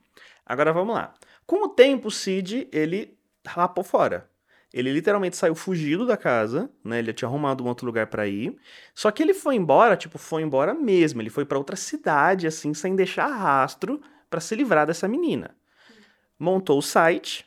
Agora 0.46 0.72
vamos 0.72 0.96
lá. 0.96 1.13
Com 1.46 1.63
o 1.63 1.70
tempo, 1.70 2.08
o 2.08 2.12
Cid, 2.12 2.67
ele 2.72 3.17
rapou 3.46 3.84
fora. 3.84 4.29
Ele 4.74 4.91
literalmente 4.91 5.38
saiu 5.38 5.55
fugido 5.55 6.05
da 6.05 6.17
casa, 6.17 6.70
né? 6.84 7.00
Ele 7.00 7.13
tinha 7.13 7.29
arrumado 7.29 7.63
um 7.63 7.67
outro 7.67 7.86
lugar 7.86 8.08
pra 8.08 8.27
ir. 8.27 8.58
Só 8.94 9.10
que 9.10 9.24
ele 9.24 9.34
foi 9.34 9.55
embora, 9.55 9.96
tipo, 9.96 10.17
foi 10.17 10.41
embora 10.41 10.74
mesmo. 10.74 11.22
Ele 11.22 11.29
foi 11.29 11.46
pra 11.46 11.58
outra 11.58 11.75
cidade, 11.75 12.46
assim, 12.46 12.74
sem 12.74 12.96
deixar 12.96 13.27
rastro 13.27 14.01
pra 14.29 14.41
se 14.41 14.53
livrar 14.53 14.86
dessa 14.86 15.08
menina. 15.08 15.55
Montou 16.38 16.77
o 16.77 16.82
site, 16.82 17.46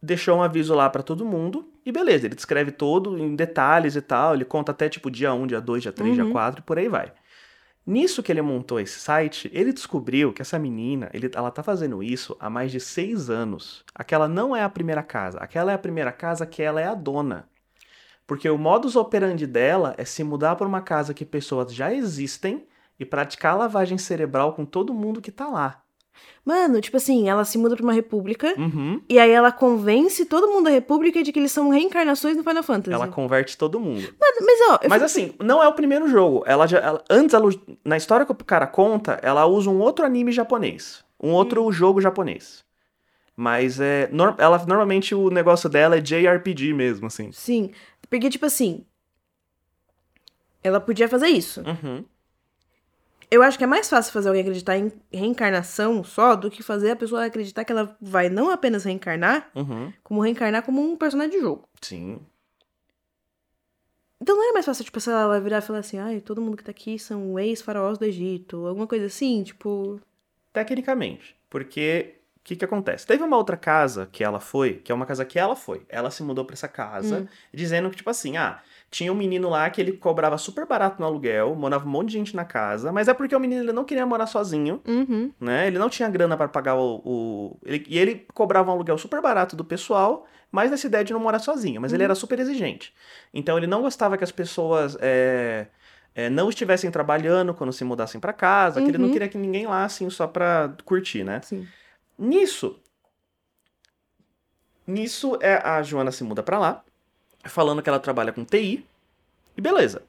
deixou 0.00 0.38
um 0.38 0.42
aviso 0.42 0.72
lá 0.72 0.88
pra 0.88 1.02
todo 1.02 1.24
mundo 1.24 1.68
e 1.86 1.92
beleza, 1.92 2.26
ele 2.26 2.34
descreve 2.34 2.72
todo 2.72 3.16
em 3.16 3.36
detalhes 3.36 3.94
e 3.94 4.02
tal. 4.02 4.34
Ele 4.34 4.44
conta 4.44 4.72
até 4.72 4.88
tipo 4.88 5.08
dia 5.08 5.32
1, 5.32 5.46
dia 5.46 5.60
2, 5.60 5.82
dia 5.84 5.92
3, 5.92 6.14
dia 6.14 6.24
Uhum. 6.24 6.32
4 6.32 6.60
e 6.60 6.62
por 6.64 6.78
aí 6.78 6.88
vai. 6.88 7.12
Nisso 7.86 8.24
que 8.24 8.32
ele 8.32 8.42
montou 8.42 8.80
esse 8.80 8.98
site, 8.98 9.48
ele 9.54 9.72
descobriu 9.72 10.32
que 10.32 10.42
essa 10.42 10.58
menina, 10.58 11.08
ele, 11.14 11.30
ela 11.32 11.52
tá 11.52 11.62
fazendo 11.62 12.02
isso 12.02 12.36
há 12.40 12.50
mais 12.50 12.72
de 12.72 12.80
seis 12.80 13.30
anos. 13.30 13.84
Aquela 13.94 14.26
não 14.26 14.56
é 14.56 14.64
a 14.64 14.68
primeira 14.68 15.04
casa. 15.04 15.38
Aquela 15.38 15.70
é 15.70 15.76
a 15.76 15.78
primeira 15.78 16.10
casa 16.10 16.44
que 16.44 16.60
ela 16.60 16.80
é 16.80 16.86
a 16.86 16.94
dona. 16.94 17.48
Porque 18.26 18.50
o 18.50 18.58
modus 18.58 18.96
operandi 18.96 19.46
dela 19.46 19.94
é 19.96 20.04
se 20.04 20.24
mudar 20.24 20.56
para 20.56 20.66
uma 20.66 20.80
casa 20.82 21.14
que 21.14 21.24
pessoas 21.24 21.72
já 21.72 21.94
existem 21.94 22.66
e 22.98 23.04
praticar 23.04 23.56
lavagem 23.56 23.96
cerebral 23.96 24.54
com 24.54 24.64
todo 24.64 24.92
mundo 24.92 25.22
que 25.22 25.30
tá 25.30 25.46
lá. 25.46 25.85
Mano, 26.44 26.80
tipo 26.80 26.96
assim, 26.96 27.28
ela 27.28 27.44
se 27.44 27.58
muda 27.58 27.74
pra 27.74 27.82
uma 27.82 27.92
república. 27.92 28.54
Uhum. 28.56 29.00
E 29.08 29.18
aí 29.18 29.30
ela 29.30 29.50
convence 29.50 30.24
todo 30.26 30.46
mundo 30.46 30.64
da 30.66 30.70
república 30.70 31.22
de 31.22 31.32
que 31.32 31.38
eles 31.40 31.50
são 31.50 31.70
reencarnações 31.70 32.36
no 32.36 32.44
Final 32.44 32.62
Fantasy. 32.62 32.94
Ela 32.94 33.08
converte 33.08 33.58
todo 33.58 33.80
mundo. 33.80 34.02
Mano, 34.20 34.36
mas 34.40 34.60
ó, 34.70 34.78
Mas 34.88 34.92
fico- 34.92 35.04
assim, 35.04 35.34
não 35.42 35.60
é 35.62 35.66
o 35.66 35.72
primeiro 35.72 36.06
jogo. 36.08 36.44
Ela 36.46 36.66
já, 36.68 36.78
ela- 36.78 37.04
antes, 37.10 37.34
ela, 37.34 37.50
na 37.84 37.96
história 37.96 38.24
que 38.24 38.30
o 38.32 38.36
cara 38.36 38.66
conta, 38.66 39.18
ela 39.22 39.44
usa 39.46 39.68
um 39.70 39.80
outro 39.80 40.04
anime 40.04 40.30
japonês. 40.30 41.04
Um 41.20 41.32
outro 41.32 41.70
jogo 41.72 42.00
japonês. 42.00 42.64
Mas 43.34 43.80
é. 43.80 44.08
ela, 44.38 44.64
normalmente 44.66 45.14
o 45.14 45.28
negócio 45.30 45.68
dela 45.68 45.96
é 45.96 46.00
JRPG 46.00 46.72
mesmo, 46.72 47.08
assim. 47.08 47.30
Sim. 47.32 47.70
Porque, 48.08 48.30
tipo 48.30 48.46
assim. 48.46 48.84
Ela 50.62 50.80
podia 50.80 51.08
fazer 51.08 51.28
isso. 51.28 51.60
Uhum. 51.62 52.04
Eu 53.30 53.42
acho 53.42 53.58
que 53.58 53.64
é 53.64 53.66
mais 53.66 53.88
fácil 53.88 54.12
fazer 54.12 54.28
alguém 54.28 54.42
acreditar 54.42 54.76
em 54.78 54.92
reencarnação 55.12 56.04
só 56.04 56.36
do 56.36 56.50
que 56.50 56.62
fazer 56.62 56.92
a 56.92 56.96
pessoa 56.96 57.24
acreditar 57.24 57.64
que 57.64 57.72
ela 57.72 57.96
vai 58.00 58.28
não 58.28 58.50
apenas 58.50 58.84
reencarnar, 58.84 59.50
Uhum. 59.54 59.92
como 60.02 60.20
reencarnar 60.20 60.62
como 60.62 60.80
um 60.80 60.96
personagem 60.96 61.32
de 61.32 61.40
jogo. 61.40 61.68
Sim. 61.80 62.20
Então 64.20 64.34
não 64.36 64.44
era 64.44 64.52
mais 64.54 64.64
fácil, 64.64 64.84
tipo, 64.84 64.98
lá, 65.10 65.22
ela 65.22 65.40
virar 65.40 65.58
e 65.58 65.62
falar 65.62 65.80
assim, 65.80 65.98
ai, 65.98 66.20
todo 66.20 66.40
mundo 66.40 66.56
que 66.56 66.64
tá 66.64 66.70
aqui 66.70 66.98
são 66.98 67.38
ex-faraós 67.38 67.98
do 67.98 68.04
Egito, 68.04 68.66
alguma 68.66 68.86
coisa 68.86 69.06
assim, 69.06 69.42
tipo. 69.42 70.00
Tecnicamente. 70.52 71.36
Porque 71.50 72.14
que, 72.46 72.54
que 72.56 72.64
acontece? 72.64 73.04
Teve 73.06 73.24
uma 73.24 73.36
outra 73.36 73.56
casa 73.56 74.08
que 74.12 74.22
ela 74.22 74.38
foi, 74.38 74.74
que 74.74 74.92
é 74.92 74.94
uma 74.94 75.04
casa 75.04 75.24
que 75.24 75.36
ela 75.38 75.56
foi. 75.56 75.82
Ela 75.88 76.10
se 76.10 76.22
mudou 76.22 76.44
pra 76.44 76.54
essa 76.54 76.68
casa, 76.68 77.28
dizendo 77.52 77.90
que, 77.90 77.96
tipo 77.96 78.08
assim, 78.08 78.36
ah, 78.36 78.60
tinha 78.88 79.12
um 79.12 79.16
menino 79.16 79.48
lá 79.50 79.68
que 79.68 79.80
ele 79.80 79.92
cobrava 79.92 80.38
super 80.38 80.64
barato 80.64 81.00
no 81.00 81.06
aluguel, 81.06 81.56
morava 81.56 81.84
um 81.86 81.90
monte 81.90 82.08
de 82.08 82.12
gente 82.14 82.36
na 82.36 82.44
casa, 82.44 82.92
mas 82.92 83.08
é 83.08 83.14
porque 83.14 83.34
o 83.34 83.40
menino 83.40 83.62
ele 83.64 83.72
não 83.72 83.84
queria 83.84 84.06
morar 84.06 84.26
sozinho. 84.26 84.80
Uhum. 84.86 85.32
né? 85.40 85.66
Ele 85.66 85.76
não 85.78 85.88
tinha 85.90 86.08
grana 86.08 86.36
para 86.36 86.46
pagar 86.46 86.76
o. 86.76 87.02
o- 87.04 87.58
ele- 87.64 87.84
e 87.88 87.98
ele 87.98 88.26
cobrava 88.32 88.70
um 88.70 88.74
aluguel 88.74 88.96
super 88.96 89.20
barato 89.20 89.56
do 89.56 89.64
pessoal, 89.64 90.24
mas 90.52 90.70
nessa 90.70 90.86
ideia 90.86 91.02
de 91.02 91.12
não 91.12 91.18
morar 91.20 91.40
sozinho. 91.40 91.80
Mas 91.80 91.92
ele 91.92 92.04
era 92.04 92.14
super 92.14 92.38
exigente. 92.38 92.94
Então 93.34 93.58
ele 93.58 93.66
não 93.66 93.82
gostava 93.82 94.16
que 94.16 94.22
as 94.22 94.30
pessoas 94.32 94.96
é, 95.00 95.66
é, 96.14 96.30
não 96.30 96.48
estivessem 96.48 96.90
trabalhando 96.92 97.52
quando 97.54 97.72
se 97.72 97.82
mudassem 97.84 98.20
para 98.20 98.32
casa, 98.32 98.80
que 98.80 98.88
ele 98.88 98.98
não 98.98 99.06
Uhum. 99.06 99.12
queria 99.12 99.28
que 99.28 99.36
ninguém 99.36 99.66
lá, 99.66 99.84
assim, 99.84 100.08
só 100.10 100.28
pra 100.28 100.72
curtir, 100.84 101.24
né? 101.24 101.40
Sim. 101.42 101.66
Nisso. 102.18 102.78
Nisso, 104.86 105.36
é, 105.40 105.56
a 105.56 105.82
Joana 105.82 106.12
se 106.12 106.22
muda 106.22 106.42
pra 106.42 106.58
lá, 106.58 106.84
falando 107.44 107.82
que 107.82 107.88
ela 107.88 107.98
trabalha 107.98 108.32
com 108.32 108.44
TI. 108.44 108.86
E 109.56 109.60
beleza. 109.60 110.02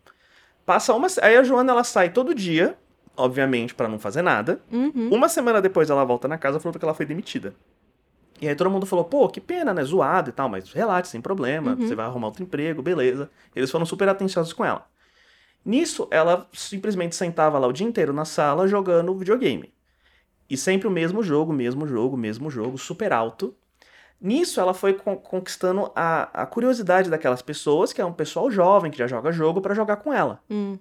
Passa 0.66 0.94
uma. 0.94 1.08
Aí 1.22 1.36
a 1.38 1.44
Joana 1.44 1.72
ela 1.72 1.84
sai 1.84 2.12
todo 2.12 2.36
dia, 2.36 2.78
obviamente, 3.16 3.74
pra 3.74 3.88
não 3.88 3.98
fazer 3.98 4.22
nada. 4.22 4.62
Uhum. 4.72 5.10
Uma 5.12 5.30
semana 5.30 5.62
depois 5.62 5.90
ela 5.90 6.04
volta 6.04 6.28
na 6.28 6.38
casa 6.38 6.60
falou 6.60 6.78
que 6.78 6.84
ela 6.86 6.94
foi 6.94 7.06
demitida. 7.06 7.56
E 8.40 8.48
aí 8.48 8.56
todo 8.56 8.70
mundo 8.70 8.86
falou, 8.86 9.04
pô, 9.06 9.28
que 9.30 9.42
pena, 9.42 9.74
né? 9.74 9.84
Zoado 9.84 10.30
e 10.30 10.34
tal, 10.34 10.48
mas 10.48 10.72
relate, 10.72 11.08
sem 11.08 11.20
problema, 11.20 11.72
Uhum. 11.72 11.88
você 11.88 11.96
vai 11.96 12.06
arrumar 12.06 12.28
outro 12.28 12.44
emprego, 12.44 12.84
beleza. 12.84 13.32
Eles 13.56 13.72
foram 13.72 13.86
super 13.86 14.08
atenciosos 14.10 14.54
com 14.54 14.64
ela. 14.64 14.86
Nisso, 15.66 16.08
ela 16.12 16.48
simplesmente 16.54 17.16
sentava 17.16 17.58
lá 17.58 17.66
o 17.68 17.74
dia 17.74 17.88
inteiro 17.88 18.14
na 18.14 18.26
sala 18.26 18.68
jogando 18.68 19.16
videogame. 19.16 19.74
E 20.50 20.56
sempre 20.58 20.88
o 20.88 20.92
mesmo 20.92 21.22
jogo, 21.22 21.52
mesmo 21.52 21.88
jogo, 21.88 22.16
mesmo 22.16 22.50
jogo, 22.50 22.78
super 22.78 23.12
alto. 23.12 23.56
Nisso, 24.20 24.60
ela 24.60 24.74
foi 24.74 24.94
con- 24.94 25.18
conquistando 25.18 25.92
a, 25.96 26.44
a 26.44 26.46
curiosidade 26.46 27.10
daquelas 27.10 27.42
pessoas, 27.42 27.94
que 27.94 28.02
é 28.02 28.06
um 28.06 28.14
pessoal 28.14 28.50
jovem 28.50 28.90
que 28.90 28.98
já 28.98 29.08
joga 29.08 29.32
jogo, 29.32 29.62
pra 29.62 29.76
jogar 29.76 29.98
com 29.98 30.12
ela. 30.12 30.42
Hum. 30.50 30.80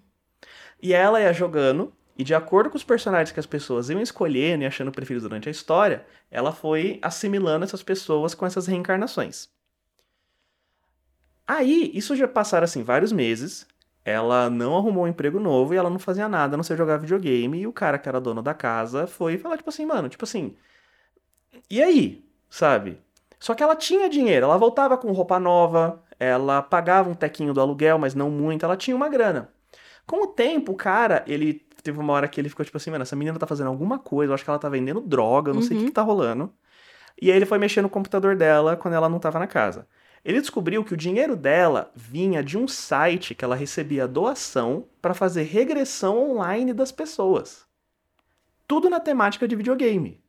E 0.80 0.94
ela 0.94 1.20
ia 1.20 1.32
jogando, 1.32 1.92
e 2.16 2.24
de 2.24 2.34
acordo 2.34 2.70
com 2.70 2.76
os 2.76 2.84
personagens 2.84 3.32
que 3.32 3.40
as 3.40 3.46
pessoas 3.46 3.90
iam 3.90 4.00
escolhendo 4.00 4.62
e 4.64 4.66
achando 4.66 4.92
preferidos 4.92 5.28
durante 5.28 5.48
a 5.48 5.52
história, 5.52 6.06
ela 6.30 6.52
foi 6.52 6.98
assimilando 7.02 7.64
essas 7.64 7.82
pessoas 7.82 8.34
com 8.34 8.46
essas 8.46 8.66
reencarnações. 8.66 9.48
Aí, 11.46 11.90
isso 11.94 12.16
já 12.16 12.26
passaram 12.26 12.64
assim 12.64 12.82
vários 12.82 13.12
meses. 13.12 13.66
Ela 14.06 14.48
não 14.48 14.76
arrumou 14.76 15.02
um 15.04 15.08
emprego 15.08 15.40
novo 15.40 15.74
e 15.74 15.76
ela 15.76 15.90
não 15.90 15.98
fazia 15.98 16.28
nada, 16.28 16.54
a 16.54 16.56
não 16.56 16.62
ser 16.62 16.76
jogar 16.76 16.96
videogame. 16.96 17.58
E 17.58 17.66
o 17.66 17.72
cara 17.72 17.98
que 17.98 18.08
era 18.08 18.20
dono 18.20 18.40
da 18.40 18.54
casa 18.54 19.04
foi 19.04 19.36
falar, 19.36 19.56
tipo 19.56 19.68
assim, 19.68 19.84
mano, 19.84 20.08
tipo 20.08 20.24
assim. 20.24 20.54
E 21.68 21.82
aí? 21.82 22.24
Sabe? 22.48 23.00
Só 23.40 23.52
que 23.52 23.64
ela 23.64 23.74
tinha 23.74 24.08
dinheiro, 24.08 24.46
ela 24.46 24.56
voltava 24.56 24.96
com 24.96 25.10
roupa 25.10 25.40
nova, 25.40 26.00
ela 26.20 26.62
pagava 26.62 27.10
um 27.10 27.14
tequinho 27.14 27.52
do 27.52 27.60
aluguel, 27.60 27.98
mas 27.98 28.14
não 28.14 28.30
muito, 28.30 28.64
ela 28.64 28.76
tinha 28.76 28.94
uma 28.96 29.08
grana. 29.08 29.48
Com 30.06 30.22
o 30.22 30.26
tempo, 30.28 30.70
o 30.72 30.76
cara, 30.76 31.24
ele 31.26 31.54
teve 31.82 31.98
uma 31.98 32.12
hora 32.12 32.28
que 32.28 32.40
ele 32.40 32.48
ficou 32.48 32.64
tipo 32.64 32.76
assim, 32.76 32.90
mano, 32.92 33.02
essa 33.02 33.16
menina 33.16 33.36
tá 33.38 33.46
fazendo 33.46 33.66
alguma 33.66 33.98
coisa, 33.98 34.30
eu 34.30 34.34
acho 34.34 34.44
que 34.44 34.50
ela 34.50 34.58
tá 34.58 34.68
vendendo 34.68 35.00
droga, 35.00 35.50
eu 35.50 35.54
não 35.54 35.62
sei 35.62 35.76
o 35.76 35.78
que, 35.78 35.84
Uhum. 35.84 35.88
que 35.88 35.94
tá 35.94 36.02
rolando. 36.02 36.52
E 37.20 37.30
aí 37.30 37.36
ele 37.36 37.46
foi 37.46 37.58
mexer 37.58 37.82
no 37.82 37.88
computador 37.88 38.36
dela 38.36 38.76
quando 38.76 38.94
ela 38.94 39.08
não 39.08 39.18
tava 39.18 39.38
na 39.40 39.46
casa. 39.48 39.86
Ele 40.26 40.40
descobriu 40.40 40.82
que 40.84 40.92
o 40.92 40.96
dinheiro 40.96 41.36
dela 41.36 41.92
vinha 41.94 42.42
de 42.42 42.58
um 42.58 42.66
site 42.66 43.32
que 43.32 43.44
ela 43.44 43.54
recebia 43.54 44.08
doação 44.08 44.88
pra 45.00 45.14
fazer 45.14 45.44
regressão 45.44 46.32
online 46.32 46.72
das 46.72 46.90
pessoas. 46.90 47.64
Tudo 48.66 48.90
na 48.90 48.98
temática 48.98 49.46
de 49.46 49.54
videogame. 49.54 50.20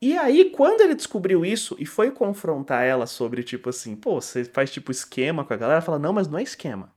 E 0.00 0.16
aí, 0.16 0.46
quando 0.46 0.80
ele 0.80 0.94
descobriu 0.94 1.44
isso 1.44 1.76
e 1.78 1.84
foi 1.84 2.10
confrontar 2.10 2.82
ela 2.82 3.06
sobre, 3.06 3.42
tipo 3.42 3.68
assim, 3.68 3.94
pô, 3.94 4.18
você 4.22 4.42
faz 4.42 4.70
tipo 4.70 4.90
esquema 4.90 5.44
com 5.44 5.52
a 5.52 5.56
galera, 5.58 5.74
ela 5.76 5.84
fala, 5.84 5.98
não, 5.98 6.14
mas 6.14 6.28
não 6.28 6.38
é 6.38 6.42
esquema. 6.42 6.90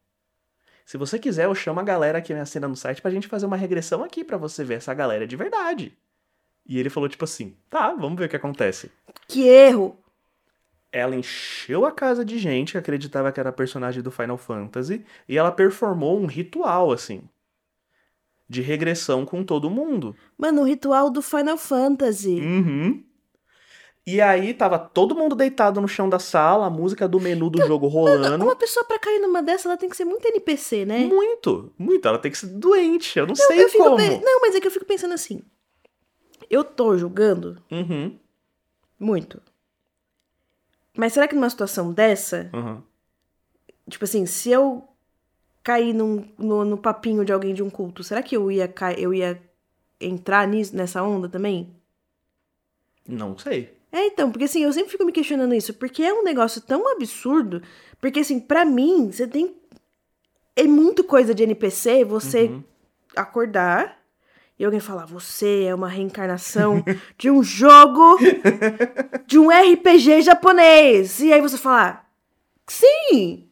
Se 0.85 0.95
você 0.97 1.19
quiser, 1.19 1.43
eu 1.43 1.53
chamo 1.53 1.81
a 1.81 1.83
galera 1.83 2.21
que 2.21 2.33
me 2.33 2.39
assina 2.39 2.69
no 2.69 2.75
site 2.77 3.01
pra 3.01 3.11
gente 3.11 3.27
fazer 3.27 3.47
uma 3.47 3.57
regressão 3.57 4.01
aqui 4.01 4.23
pra 4.23 4.37
você 4.37 4.63
ver 4.63 4.75
essa 4.75 4.93
galera 4.93 5.27
de 5.27 5.35
verdade. 5.35 5.97
E 6.65 6.79
ele 6.79 6.89
falou 6.89 7.09
tipo 7.09 7.25
assim: 7.25 7.57
"Tá, 7.69 7.93
vamos 7.93 8.17
ver 8.17 8.27
o 8.27 8.29
que 8.29 8.35
acontece". 8.37 8.89
Que 9.27 9.45
erro! 9.45 10.00
Ela 10.91 11.15
encheu 11.15 11.85
a 11.85 11.91
casa 11.91 12.25
de 12.25 12.37
gente 12.37 12.73
que 12.73 12.77
acreditava 12.77 13.31
que 13.31 13.39
era 13.39 13.51
personagem 13.51 14.01
do 14.03 14.11
Final 14.11 14.37
Fantasy 14.37 15.05
e 15.27 15.37
ela 15.37 15.51
performou 15.51 16.19
um 16.19 16.25
ritual 16.25 16.91
assim 16.91 17.21
de 18.49 18.61
regressão 18.61 19.25
com 19.25 19.43
todo 19.45 19.69
mundo. 19.69 20.13
Mano, 20.37 20.61
o 20.61 20.65
ritual 20.65 21.09
do 21.09 21.21
Final 21.21 21.57
Fantasy. 21.57 22.41
Uhum. 22.41 23.01
E 24.05 24.19
aí 24.19 24.53
tava 24.53 24.77
todo 24.77 25.15
mundo 25.15 25.35
deitado 25.35 25.79
no 25.79 25.87
chão 25.87 26.09
da 26.09 26.19
sala, 26.19 26.65
a 26.65 26.69
música 26.69 27.07
do 27.07 27.19
menu 27.19 27.49
do 27.49 27.65
jogo 27.65 27.87
rolando. 27.87 28.43
Uma 28.43 28.55
pessoa 28.55 28.83
pra 28.83 28.99
cair 28.99 29.19
numa 29.19 29.41
dessa, 29.41 29.69
ela 29.69 29.77
tem 29.77 29.87
que 29.87 29.95
ser 29.95 30.03
muito 30.03 30.25
NPC, 30.27 30.85
né? 30.85 31.05
Muito, 31.05 31.71
muito. 31.77 32.05
Ela 32.07 32.17
tem 32.17 32.31
que 32.31 32.37
ser 32.37 32.47
doente. 32.47 33.17
Eu 33.17 33.27
não 33.27 33.35
sei 33.35 33.63
eu 33.63 33.71
como. 33.71 33.95
pe- 33.95 34.19
Não, 34.21 34.41
mas 34.41 34.53
é 34.55 34.59
que 34.59 34.67
eu 34.67 34.71
fico 34.71 34.85
pensando 34.85 35.13
assim. 35.13 35.41
Eu 36.49 36.63
tô 36.65 36.97
julgando 36.97 37.63
Uhum, 37.71 38.17
muito. 38.99 39.41
Mas 40.97 41.13
será 41.13 41.27
que 41.27 41.35
numa 41.35 41.49
situação 41.49 41.91
dessa, 41.93 42.49
uhum. 42.53 42.81
tipo 43.89 44.03
assim, 44.03 44.25
se 44.25 44.51
eu 44.51 44.87
cair 45.63 45.93
num, 45.93 46.27
no, 46.37 46.65
no 46.65 46.77
papinho 46.77 47.23
de 47.23 47.31
alguém 47.31 47.53
de 47.53 47.63
um 47.63 47.69
culto, 47.69 48.03
será 48.03 48.21
que 48.21 48.35
eu 48.35 48.51
ia, 48.51 48.67
ca- 48.67 48.93
eu 48.93 49.13
ia 49.13 49.41
entrar 49.99 50.47
nisso, 50.47 50.75
nessa 50.75 51.01
onda 51.03 51.29
também? 51.29 51.73
Não 53.07 53.37
sei. 53.37 53.75
É, 53.91 54.05
então, 54.07 54.31
porque 54.31 54.45
assim, 54.45 54.63
eu 54.63 54.71
sempre 54.73 54.91
fico 54.91 55.03
me 55.05 55.11
questionando 55.11 55.53
isso, 55.53 55.73
porque 55.73 56.01
é 56.03 56.13
um 56.13 56.23
negócio 56.23 56.61
tão 56.61 56.89
absurdo, 56.91 57.61
porque 57.99 58.19
assim, 58.21 58.39
pra 58.39 58.63
mim, 58.65 59.11
você 59.11 59.27
tem. 59.27 59.55
É 60.55 60.63
muito 60.63 61.03
coisa 61.03 61.33
de 61.33 61.43
NPC 61.43 62.03
você 62.05 62.43
Uhum. 62.45 62.63
acordar 63.15 64.00
e 64.61 64.65
alguém 64.65 64.79
falar, 64.79 65.05
você 65.05 65.63
é 65.63 65.73
uma 65.73 65.87
reencarnação 65.89 66.83
de 67.17 67.31
um 67.31 67.41
jogo 67.41 68.17
de 69.25 69.39
um 69.39 69.49
RPG 69.49 70.21
japonês. 70.21 71.19
E 71.19 71.33
aí 71.33 71.41
você 71.41 71.57
falar, 71.57 72.07
sim! 72.67 73.47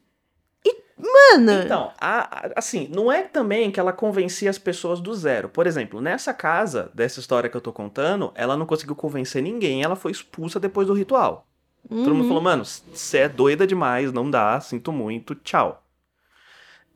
E, 0.63 0.75
mano. 0.97 1.63
Então, 1.63 1.91
a- 1.99 2.19
a- 2.47 2.51
assim, 2.55 2.89
não 2.93 3.11
é 3.11 3.23
também 3.23 3.71
que 3.71 3.79
ela 3.79 3.91
convencia 3.91 4.49
as 4.49 4.57
pessoas 4.59 4.99
do 4.99 5.13
zero. 5.15 5.49
Por 5.49 5.65
exemplo, 5.65 5.99
nessa 5.99 6.33
casa, 6.33 6.91
dessa 6.93 7.19
história 7.19 7.49
que 7.49 7.57
eu 7.57 7.61
tô 7.61 7.73
contando, 7.73 8.31
ela 8.35 8.55
não 8.55 8.65
conseguiu 8.65 8.95
convencer 8.95 9.41
ninguém, 9.41 9.81
ela 9.83 9.95
foi 9.95 10.11
expulsa 10.11 10.59
depois 10.59 10.87
do 10.87 10.93
ritual. 10.93 11.47
Todo 11.87 12.13
mundo 12.13 12.27
falou, 12.27 12.43
mano, 12.43 12.63
você 12.65 13.19
é 13.19 13.29
doida 13.29 13.65
demais, 13.65 14.11
não 14.13 14.29
dá, 14.29 14.59
sinto 14.59 14.91
muito, 14.91 15.33
tchau. 15.33 15.83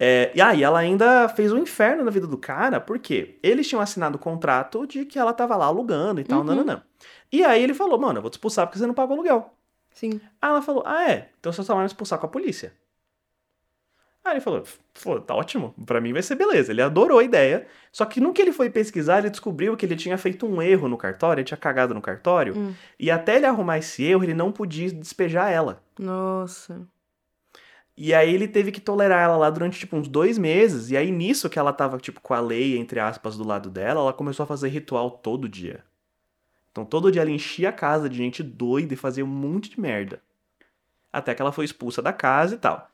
É, 0.05 0.31
e 0.35 0.41
aí 0.41 0.61
ela 0.63 0.79
ainda 0.79 1.29
fez 1.29 1.53
um 1.53 1.57
inferno 1.59 2.03
na 2.03 2.11
vida 2.11 2.27
do 2.27 2.37
cara, 2.37 2.81
porque 2.81 3.39
eles 3.41 3.67
tinham 3.69 3.81
assinado 3.81 4.17
o 4.17 4.19
contrato 4.19 4.85
de 4.85 5.05
que 5.05 5.17
ela 5.17 5.31
tava 5.31 5.55
lá 5.55 5.65
alugando 5.67 6.19
e 6.19 6.25
tal, 6.25 6.39
Uhum. 6.39 6.43
nananã. 6.45 6.83
E 7.31 7.41
aí 7.43 7.63
ele 7.63 7.73
falou, 7.73 7.97
mano, 7.97 8.17
eu 8.17 8.21
vou 8.21 8.29
te 8.29 8.33
expulsar 8.33 8.67
porque 8.67 8.77
você 8.79 8.85
não 8.85 8.93
pagou 8.93 9.13
aluguel. 9.15 9.53
Sim. 9.91 10.19
Aí 10.41 10.49
ela 10.49 10.61
falou, 10.61 10.83
ah 10.85 11.09
é, 11.09 11.29
então 11.39 11.53
você 11.53 11.63
só 11.63 11.73
vai 11.73 11.83
me 11.83 11.87
expulsar 11.87 12.19
com 12.19 12.25
a 12.25 12.29
polícia. 12.29 12.73
Aí 14.25 14.33
ele 14.33 14.41
falou, 14.41 14.63
pô, 15.03 15.19
tá 15.19 15.35
ótimo, 15.35 15.73
pra 15.85 15.99
mim 15.99 16.13
vai 16.13 16.21
ser 16.21 16.35
beleza. 16.35 16.71
Ele 16.71 16.81
adorou 16.81 17.19
a 17.19 17.23
ideia, 17.23 17.67
só 17.91 18.05
que 18.05 18.21
no 18.21 18.31
que 18.33 18.41
ele 18.41 18.53
foi 18.53 18.69
pesquisar, 18.69 19.19
ele 19.19 19.29
descobriu 19.29 19.75
que 19.75 19.85
ele 19.85 19.95
tinha 19.97 20.17
feito 20.17 20.45
um 20.45 20.61
erro 20.61 20.87
no 20.87 20.97
cartório, 20.97 21.41
ele 21.41 21.45
tinha 21.47 21.57
cagado 21.57 21.93
no 21.93 22.01
cartório, 22.01 22.57
Hum. 22.57 22.73
e 22.99 23.11
até 23.11 23.35
ele 23.35 23.45
arrumar 23.45 23.77
esse 23.79 24.03
erro, 24.03 24.23
ele 24.23 24.33
não 24.33 24.51
podia 24.51 24.91
despejar 24.91 25.51
ela. 25.51 25.81
Nossa. 25.99 26.81
E 27.95 28.13
aí 28.13 28.33
ele 28.33 28.47
teve 28.47 28.71
que 28.71 28.81
tolerar 28.81 29.23
ela 29.23 29.37
lá 29.37 29.49
durante, 29.49 29.79
tipo, 29.79 29.95
uns 29.95 30.07
dois 30.07 30.37
meses. 30.37 30.89
E 30.89 30.97
aí, 30.97 31.11
nisso 31.11 31.49
que 31.49 31.59
ela 31.59 31.71
tava, 31.71 31.97
tipo, 31.99 32.19
com 32.21 32.33
a 32.33 32.39
lei, 32.39 32.77
entre 32.77 32.99
aspas, 32.99 33.37
do 33.37 33.43
lado 33.45 33.69
dela, 33.69 34.01
ela 34.01 34.13
começou 34.13 34.43
a 34.43 34.47
fazer 34.47 34.69
ritual 34.69 35.11
todo 35.11 35.47
dia. 35.47 35.83
Então, 36.71 36.83
todo 36.83 37.11
dia 37.11 37.21
ela 37.21 37.29
enchia 37.29 37.69
a 37.69 37.73
casa 37.73 38.09
de 38.09 38.17
gente 38.17 38.41
doida 38.41 38.93
e 38.93 38.97
fazia 38.97 39.23
um 39.23 39.27
monte 39.27 39.69
de 39.69 39.79
merda. 39.79 40.21
Até 41.11 41.35
que 41.35 41.41
ela 41.41 41.51
foi 41.51 41.65
expulsa 41.65 42.01
da 42.01 42.11
casa 42.11 42.55
e 42.55 42.57
tal. 42.57 42.89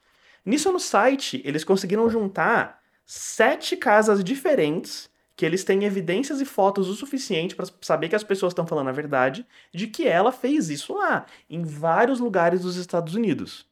Nisso, 0.46 0.72
no 0.72 0.80
site, 0.80 1.42
eles 1.46 1.64
conseguiram 1.64 2.10
juntar 2.10 2.82
sete 3.06 3.78
casas 3.78 4.22
diferentes 4.22 5.10
que 5.36 5.46
eles 5.46 5.64
têm 5.64 5.86
evidências 5.86 6.42
e 6.42 6.46
fotos 6.46 6.90
o 6.90 6.96
suficiente 6.96 7.56
pra 7.56 7.66
saber 7.82 8.10
que 8.10 8.16
as 8.16 8.26
pessoas 8.26 8.52
estão 8.52 8.68
falando 8.68 8.90
a 8.90 8.92
verdade 8.92 9.48
de 9.74 9.88
que 9.88 10.06
ela 10.06 10.34
fez 10.34 10.70
isso 10.70 10.94
lá, 10.94 11.26
em 11.50 11.64
vários 11.64 12.20
lugares 12.20 12.60
dos 12.62 12.76
Estados 12.76 13.16
Unidos. 13.16 13.66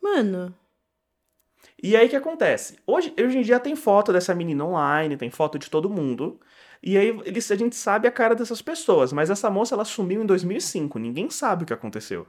Mano. 0.00 0.54
E 1.82 1.96
aí 1.96 2.06
o 2.06 2.10
que 2.10 2.16
acontece? 2.16 2.78
Hoje, 2.86 3.12
hoje 3.18 3.38
em 3.38 3.42
dia 3.42 3.58
tem 3.58 3.74
foto 3.74 4.12
dessa 4.12 4.34
menina 4.34 4.64
online, 4.64 5.16
tem 5.16 5.30
foto 5.30 5.58
de 5.58 5.70
todo 5.70 5.88
mundo. 5.88 6.38
E 6.82 6.96
aí 6.96 7.08
eles, 7.24 7.50
a 7.50 7.56
gente 7.56 7.76
sabe 7.76 8.06
a 8.06 8.12
cara 8.12 8.34
dessas 8.34 8.60
pessoas, 8.62 9.12
mas 9.12 9.30
essa 9.30 9.50
moça 9.50 9.74
ela 9.74 9.84
sumiu 9.84 10.22
em 10.22 10.26
2005, 10.26 10.98
ninguém 10.98 11.30
sabe 11.30 11.64
o 11.64 11.66
que 11.66 11.72
aconteceu. 11.72 12.26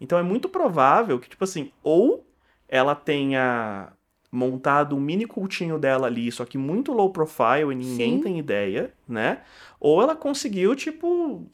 Então 0.00 0.18
é 0.18 0.22
muito 0.22 0.48
provável 0.48 1.18
que, 1.18 1.28
tipo 1.28 1.44
assim, 1.44 1.70
ou 1.82 2.26
ela 2.68 2.94
tenha 2.94 3.92
montado 4.30 4.96
um 4.96 5.00
mini 5.00 5.26
cultinho 5.26 5.78
dela 5.78 6.06
ali, 6.06 6.32
só 6.32 6.44
que 6.44 6.56
muito 6.56 6.92
low 6.92 7.12
profile 7.12 7.70
e 7.70 7.74
ninguém 7.74 8.16
Sim. 8.16 8.22
tem 8.22 8.38
ideia, 8.38 8.92
né? 9.06 9.42
Ou 9.78 10.00
ela 10.00 10.16
conseguiu, 10.16 10.74
tipo, 10.74 11.46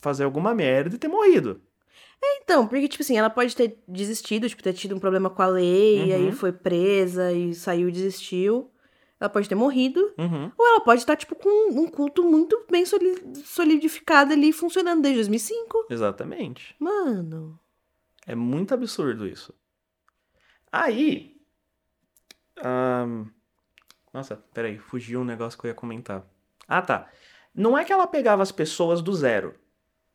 fazer 0.00 0.24
alguma 0.24 0.54
merda 0.54 0.94
e 0.94 0.98
ter 0.98 1.08
morrido. 1.08 1.60
Então, 2.22 2.66
porque, 2.66 2.88
tipo 2.88 3.02
assim, 3.02 3.16
ela 3.16 3.30
pode 3.30 3.54
ter 3.56 3.78
desistido, 3.88 4.48
tipo, 4.48 4.62
ter 4.62 4.72
tido 4.72 4.94
um 4.94 4.98
problema 4.98 5.30
com 5.30 5.40
a 5.42 5.46
lei, 5.46 6.06
e 6.08 6.12
aí 6.12 6.26
Uhum. 6.26 6.32
foi 6.32 6.52
presa 6.52 7.32
e 7.32 7.54
saiu 7.54 7.88
e 7.88 7.92
desistiu. 7.92 8.70
Ela 9.18 9.28
pode 9.30 9.48
ter 9.48 9.54
morrido. 9.54 10.00
Uhum. 10.18 10.50
Ou 10.56 10.66
ela 10.66 10.80
pode 10.80 11.00
estar, 11.00 11.16
tipo, 11.16 11.34
com 11.34 11.70
um 11.72 11.86
culto 11.88 12.22
muito 12.24 12.64
bem 12.70 12.84
soli- 12.84 13.22
solidificado 13.44 14.32
ali, 14.32 14.52
funcionando 14.52 15.02
desde 15.02 15.18
2005. 15.18 15.86
Exatamente. 15.90 16.74
Mano. 16.78 17.58
É 18.26 18.34
muito 18.34 18.72
absurdo 18.74 19.26
isso. 19.26 19.54
Aí. 20.72 21.36
ahn, 22.62 23.26
nossa, 24.12 24.36
peraí, 24.52 24.78
fugiu 24.78 25.20
um 25.20 25.24
negócio 25.24 25.58
que 25.58 25.66
eu 25.66 25.70
ia 25.70 25.74
comentar. 25.74 26.24
Ah, 26.68 26.82
tá. 26.82 27.08
Não 27.54 27.76
é 27.76 27.84
que 27.84 27.92
ela 27.92 28.06
pegava 28.06 28.42
as 28.42 28.52
pessoas 28.52 29.00
do 29.02 29.12
zero. 29.14 29.54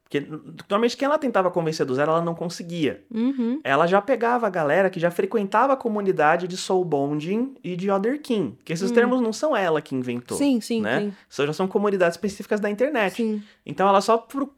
Porque 0.08 0.22
normalmente 0.70 0.96
quem 0.96 1.08
ela 1.08 1.18
tentava 1.18 1.50
convencer 1.50 1.84
do 1.84 1.96
zero, 1.96 2.12
ela 2.12 2.22
não 2.22 2.36
conseguia. 2.36 3.04
Uhum. 3.12 3.60
Ela 3.64 3.88
já 3.88 4.00
pegava 4.00 4.46
a 4.46 4.50
galera 4.52 4.88
que 4.88 5.00
já 5.00 5.10
frequentava 5.10 5.74
a 5.74 5.76
comunidade 5.76 6.48
de 6.48 6.56
Soul 6.56 6.86
Bonding 6.86 7.56
e 7.64 7.76
de 7.76 7.90
Other 7.90 8.22
King. 8.22 8.56
Que 8.64 8.72
esses 8.72 8.92
Hum. 8.92 8.94
termos 8.94 9.20
não 9.20 9.34
são 9.34 9.58
ela 9.58 9.82
que 9.82 9.96
inventou. 9.96 10.38
Sim, 10.38 10.62
sim, 10.62 10.80
né? 10.80 11.00
sim. 11.02 11.14
Só 11.28 11.46
já 11.48 11.54
são 11.54 11.68
comunidades 11.68 12.16
específicas 12.16 12.60
da 12.60 12.70
internet. 12.70 13.16
Sim. 13.16 13.42
Então 13.66 13.88
ela 13.90 14.00
só 14.00 14.18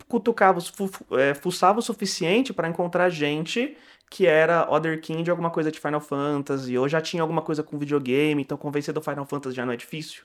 cutucava, 0.09 0.59
fu- 0.59 0.89
é, 1.17 1.33
fuçava 1.33 1.79
o 1.79 1.81
suficiente 1.81 2.53
pra 2.53 2.67
encontrar 2.67 3.09
gente 3.09 3.77
que 4.09 4.25
era 4.27 4.69
Other 4.69 4.99
King 5.01 5.23
de 5.23 5.31
alguma 5.31 5.49
coisa 5.49 5.71
de 5.71 5.79
Final 5.79 6.01
Fantasy, 6.01 6.77
ou 6.77 6.87
já 6.89 6.99
tinha 7.01 7.21
alguma 7.21 7.41
coisa 7.41 7.63
com 7.63 7.77
videogame, 7.77 8.41
então 8.41 8.57
convencer 8.57 8.93
do 8.93 9.01
Final 9.01 9.25
Fantasy 9.25 9.55
já 9.55 9.65
não 9.65 9.73
é 9.73 9.77
difícil, 9.77 10.23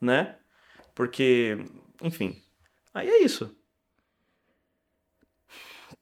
né? 0.00 0.34
Porque, 0.94 1.58
enfim. 2.02 2.36
Aí 2.94 3.08
é 3.08 3.22
isso. 3.22 3.54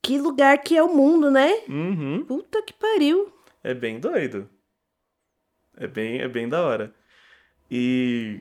Que 0.05 0.19
lugar 0.19 0.59
que 0.59 0.77
é 0.77 0.83
o 0.83 0.95
mundo, 0.95 1.31
né? 1.31 1.63
Uhum. 1.67 2.25
Puta 2.27 2.63
que 2.63 2.75
pariu. 2.75 3.33
É 3.63 3.73
bem 3.73 3.99
doido. 3.99 4.49
É 5.77 5.87
bem, 5.87 6.21
é 6.21 6.29
bem 6.29 6.47
da 6.47 6.63
hora. 6.63 6.95
E, 7.71 8.41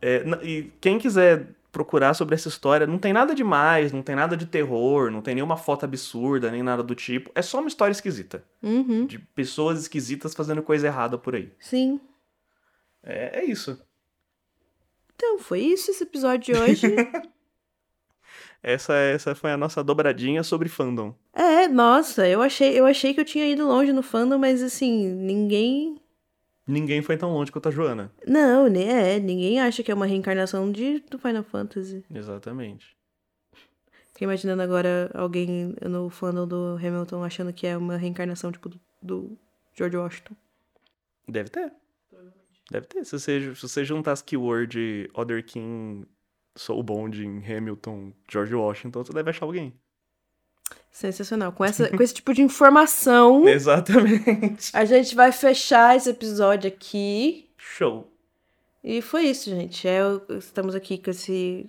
é, 0.00 0.24
e 0.42 0.72
quem 0.80 0.98
quiser 0.98 1.46
procurar 1.70 2.14
sobre 2.14 2.34
essa 2.34 2.48
história, 2.48 2.86
não 2.86 2.98
tem 2.98 3.12
nada 3.12 3.34
demais, 3.34 3.92
não 3.92 4.02
tem 4.02 4.16
nada 4.16 4.34
de 4.34 4.46
terror, 4.46 5.10
não 5.10 5.20
tem 5.20 5.34
nenhuma 5.34 5.58
foto 5.58 5.84
absurda, 5.84 6.50
nem 6.50 6.62
nada 6.62 6.82
do 6.82 6.94
tipo. 6.94 7.30
É 7.34 7.42
só 7.42 7.58
uma 7.58 7.68
história 7.68 7.92
esquisita. 7.92 8.42
Uhum. 8.62 9.04
De 9.04 9.18
pessoas 9.18 9.78
esquisitas 9.78 10.34
fazendo 10.34 10.62
coisa 10.62 10.86
errada 10.86 11.18
por 11.18 11.34
aí. 11.34 11.52
Sim. 11.60 12.00
É, 13.02 13.40
é 13.40 13.44
isso. 13.44 13.78
Então, 15.14 15.38
foi 15.38 15.60
isso 15.60 15.90
esse 15.90 16.02
episódio 16.02 16.54
de 16.54 16.60
hoje. 16.60 16.96
Essa, 18.62 18.94
essa 18.94 19.34
foi 19.34 19.50
a 19.50 19.56
nossa 19.56 19.82
dobradinha 19.82 20.42
sobre 20.42 20.68
fandom. 20.68 21.14
é, 21.34 21.66
nossa, 21.66 22.28
eu 22.28 22.40
achei, 22.40 22.78
eu 22.78 22.86
achei 22.86 23.12
que 23.12 23.20
eu 23.20 23.24
tinha 23.24 23.46
ido 23.48 23.66
longe 23.66 23.92
no 23.92 24.02
fandom, 24.02 24.38
mas 24.38 24.62
assim, 24.62 25.08
ninguém. 25.12 26.00
Ninguém 26.64 27.02
foi 27.02 27.16
tão 27.16 27.32
longe 27.32 27.50
quanto 27.50 27.68
a 27.68 27.72
Joana. 27.72 28.12
Não, 28.26 28.68
né? 28.68 29.16
É, 29.16 29.18
ninguém 29.18 29.60
acha 29.60 29.82
que 29.82 29.90
é 29.90 29.94
uma 29.94 30.06
reencarnação 30.06 30.70
de, 30.70 31.00
do 31.10 31.18
Final 31.18 31.42
Fantasy. 31.42 32.04
Exatamente. 32.14 32.96
Fiquei 34.12 34.26
imaginando 34.26 34.62
agora 34.62 35.10
alguém 35.12 35.74
no 35.82 36.08
fandom 36.08 36.46
do 36.46 36.76
Hamilton 36.76 37.24
achando 37.24 37.52
que 37.52 37.66
é 37.66 37.76
uma 37.76 37.96
reencarnação, 37.96 38.52
tipo, 38.52 38.68
do, 38.68 38.80
do 39.02 39.36
George 39.74 39.96
Washington. 39.96 40.36
Deve 41.26 41.50
ter. 41.50 41.72
Deve 42.70 42.86
ter. 42.86 43.04
Se 43.04 43.18
você, 43.18 43.54
se 43.56 43.62
você 43.62 43.84
juntar 43.84 44.12
as 44.12 44.22
keyword 44.22 45.10
Other 45.14 45.44
King, 45.44 46.06
Soul 46.56 46.82
Bonding, 46.82 47.42
Hamilton, 47.46 48.12
George 48.30 48.54
Washington, 48.54 49.04
você 49.04 49.12
deve 49.12 49.30
achar 49.30 49.46
alguém. 49.46 49.72
Sensacional. 50.90 51.52
Com, 51.52 51.64
essa, 51.64 51.88
com 51.88 52.02
esse 52.02 52.14
tipo 52.14 52.34
de 52.34 52.42
informação, 52.42 53.46
Exatamente. 53.48 54.70
a 54.76 54.84
gente 54.84 55.14
vai 55.14 55.32
fechar 55.32 55.96
esse 55.96 56.10
episódio 56.10 56.68
aqui. 56.68 57.48
Show. 57.56 58.10
E 58.84 59.00
foi 59.00 59.22
isso, 59.24 59.48
gente. 59.48 59.86
É, 59.88 60.04
o- 60.06 60.20
estamos 60.38 60.74
aqui 60.74 60.98
com 60.98 61.10
esse. 61.10 61.68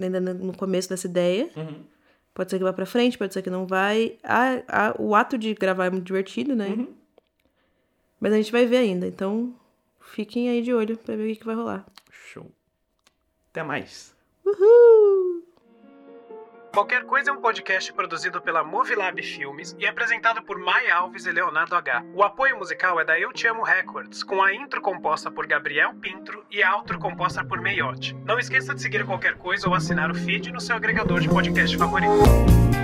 Ainda 0.00 0.20
no 0.20 0.56
começo 0.56 0.88
dessa 0.88 1.06
ideia. 1.06 1.50
Uhum. 1.56 1.84
Pode 2.34 2.50
ser 2.50 2.58
que 2.58 2.64
vá 2.64 2.72
pra 2.72 2.86
frente, 2.86 3.18
pode 3.18 3.34
ser 3.34 3.42
que 3.42 3.50
não 3.50 3.66
vai. 3.66 4.16
Ah, 4.24 4.62
ah, 4.68 4.94
o 4.98 5.14
ato 5.14 5.36
de 5.36 5.52
gravar 5.54 5.86
é 5.86 5.90
muito 5.90 6.06
divertido, 6.06 6.54
né? 6.56 6.68
Uhum. 6.68 6.88
Mas 8.18 8.32
a 8.32 8.36
gente 8.36 8.52
vai 8.52 8.66
ver 8.66 8.78
ainda. 8.78 9.06
Então, 9.06 9.54
fiquem 10.00 10.48
aí 10.48 10.62
de 10.62 10.72
olho 10.72 10.96
pra 10.96 11.14
ver 11.16 11.24
o 11.24 11.32
que, 11.34 11.40
que 11.40 11.46
vai 11.46 11.54
rolar. 11.54 11.84
Show. 12.10 12.50
Até 13.50 13.62
mais. 13.64 14.14
Uhul! 14.44 15.42
Qualquer 16.72 17.04
Coisa 17.04 17.30
é 17.30 17.32
um 17.32 17.40
podcast 17.40 17.92
produzido 17.92 18.40
pela 18.40 18.62
Movilab 18.62 19.20
Filmes 19.22 19.74
e 19.76 19.88
apresentado 19.88 20.40
por 20.40 20.56
Mai 20.56 20.88
Alves 20.88 21.26
e 21.26 21.32
Leonardo 21.32 21.74
H. 21.74 22.04
O 22.14 22.22
apoio 22.22 22.56
musical 22.56 23.00
é 23.00 23.04
da 23.04 23.18
Eu 23.18 23.32
Te 23.32 23.48
Amo 23.48 23.64
Records, 23.64 24.22
com 24.22 24.40
a 24.40 24.54
intro 24.54 24.80
composta 24.80 25.32
por 25.32 25.48
Gabriel 25.48 25.92
Pintro 25.94 26.46
e 26.48 26.62
a 26.62 26.76
outro 26.76 27.00
composta 27.00 27.44
por 27.44 27.60
Meiote. 27.60 28.14
Não 28.24 28.38
esqueça 28.38 28.72
de 28.72 28.80
seguir 28.80 29.04
Qualquer 29.04 29.36
Coisa 29.36 29.68
ou 29.68 29.74
assinar 29.74 30.12
o 30.12 30.14
feed 30.14 30.52
no 30.52 30.60
seu 30.60 30.76
agregador 30.76 31.18
de 31.18 31.28
podcast 31.28 31.76
favorito. 31.76 32.79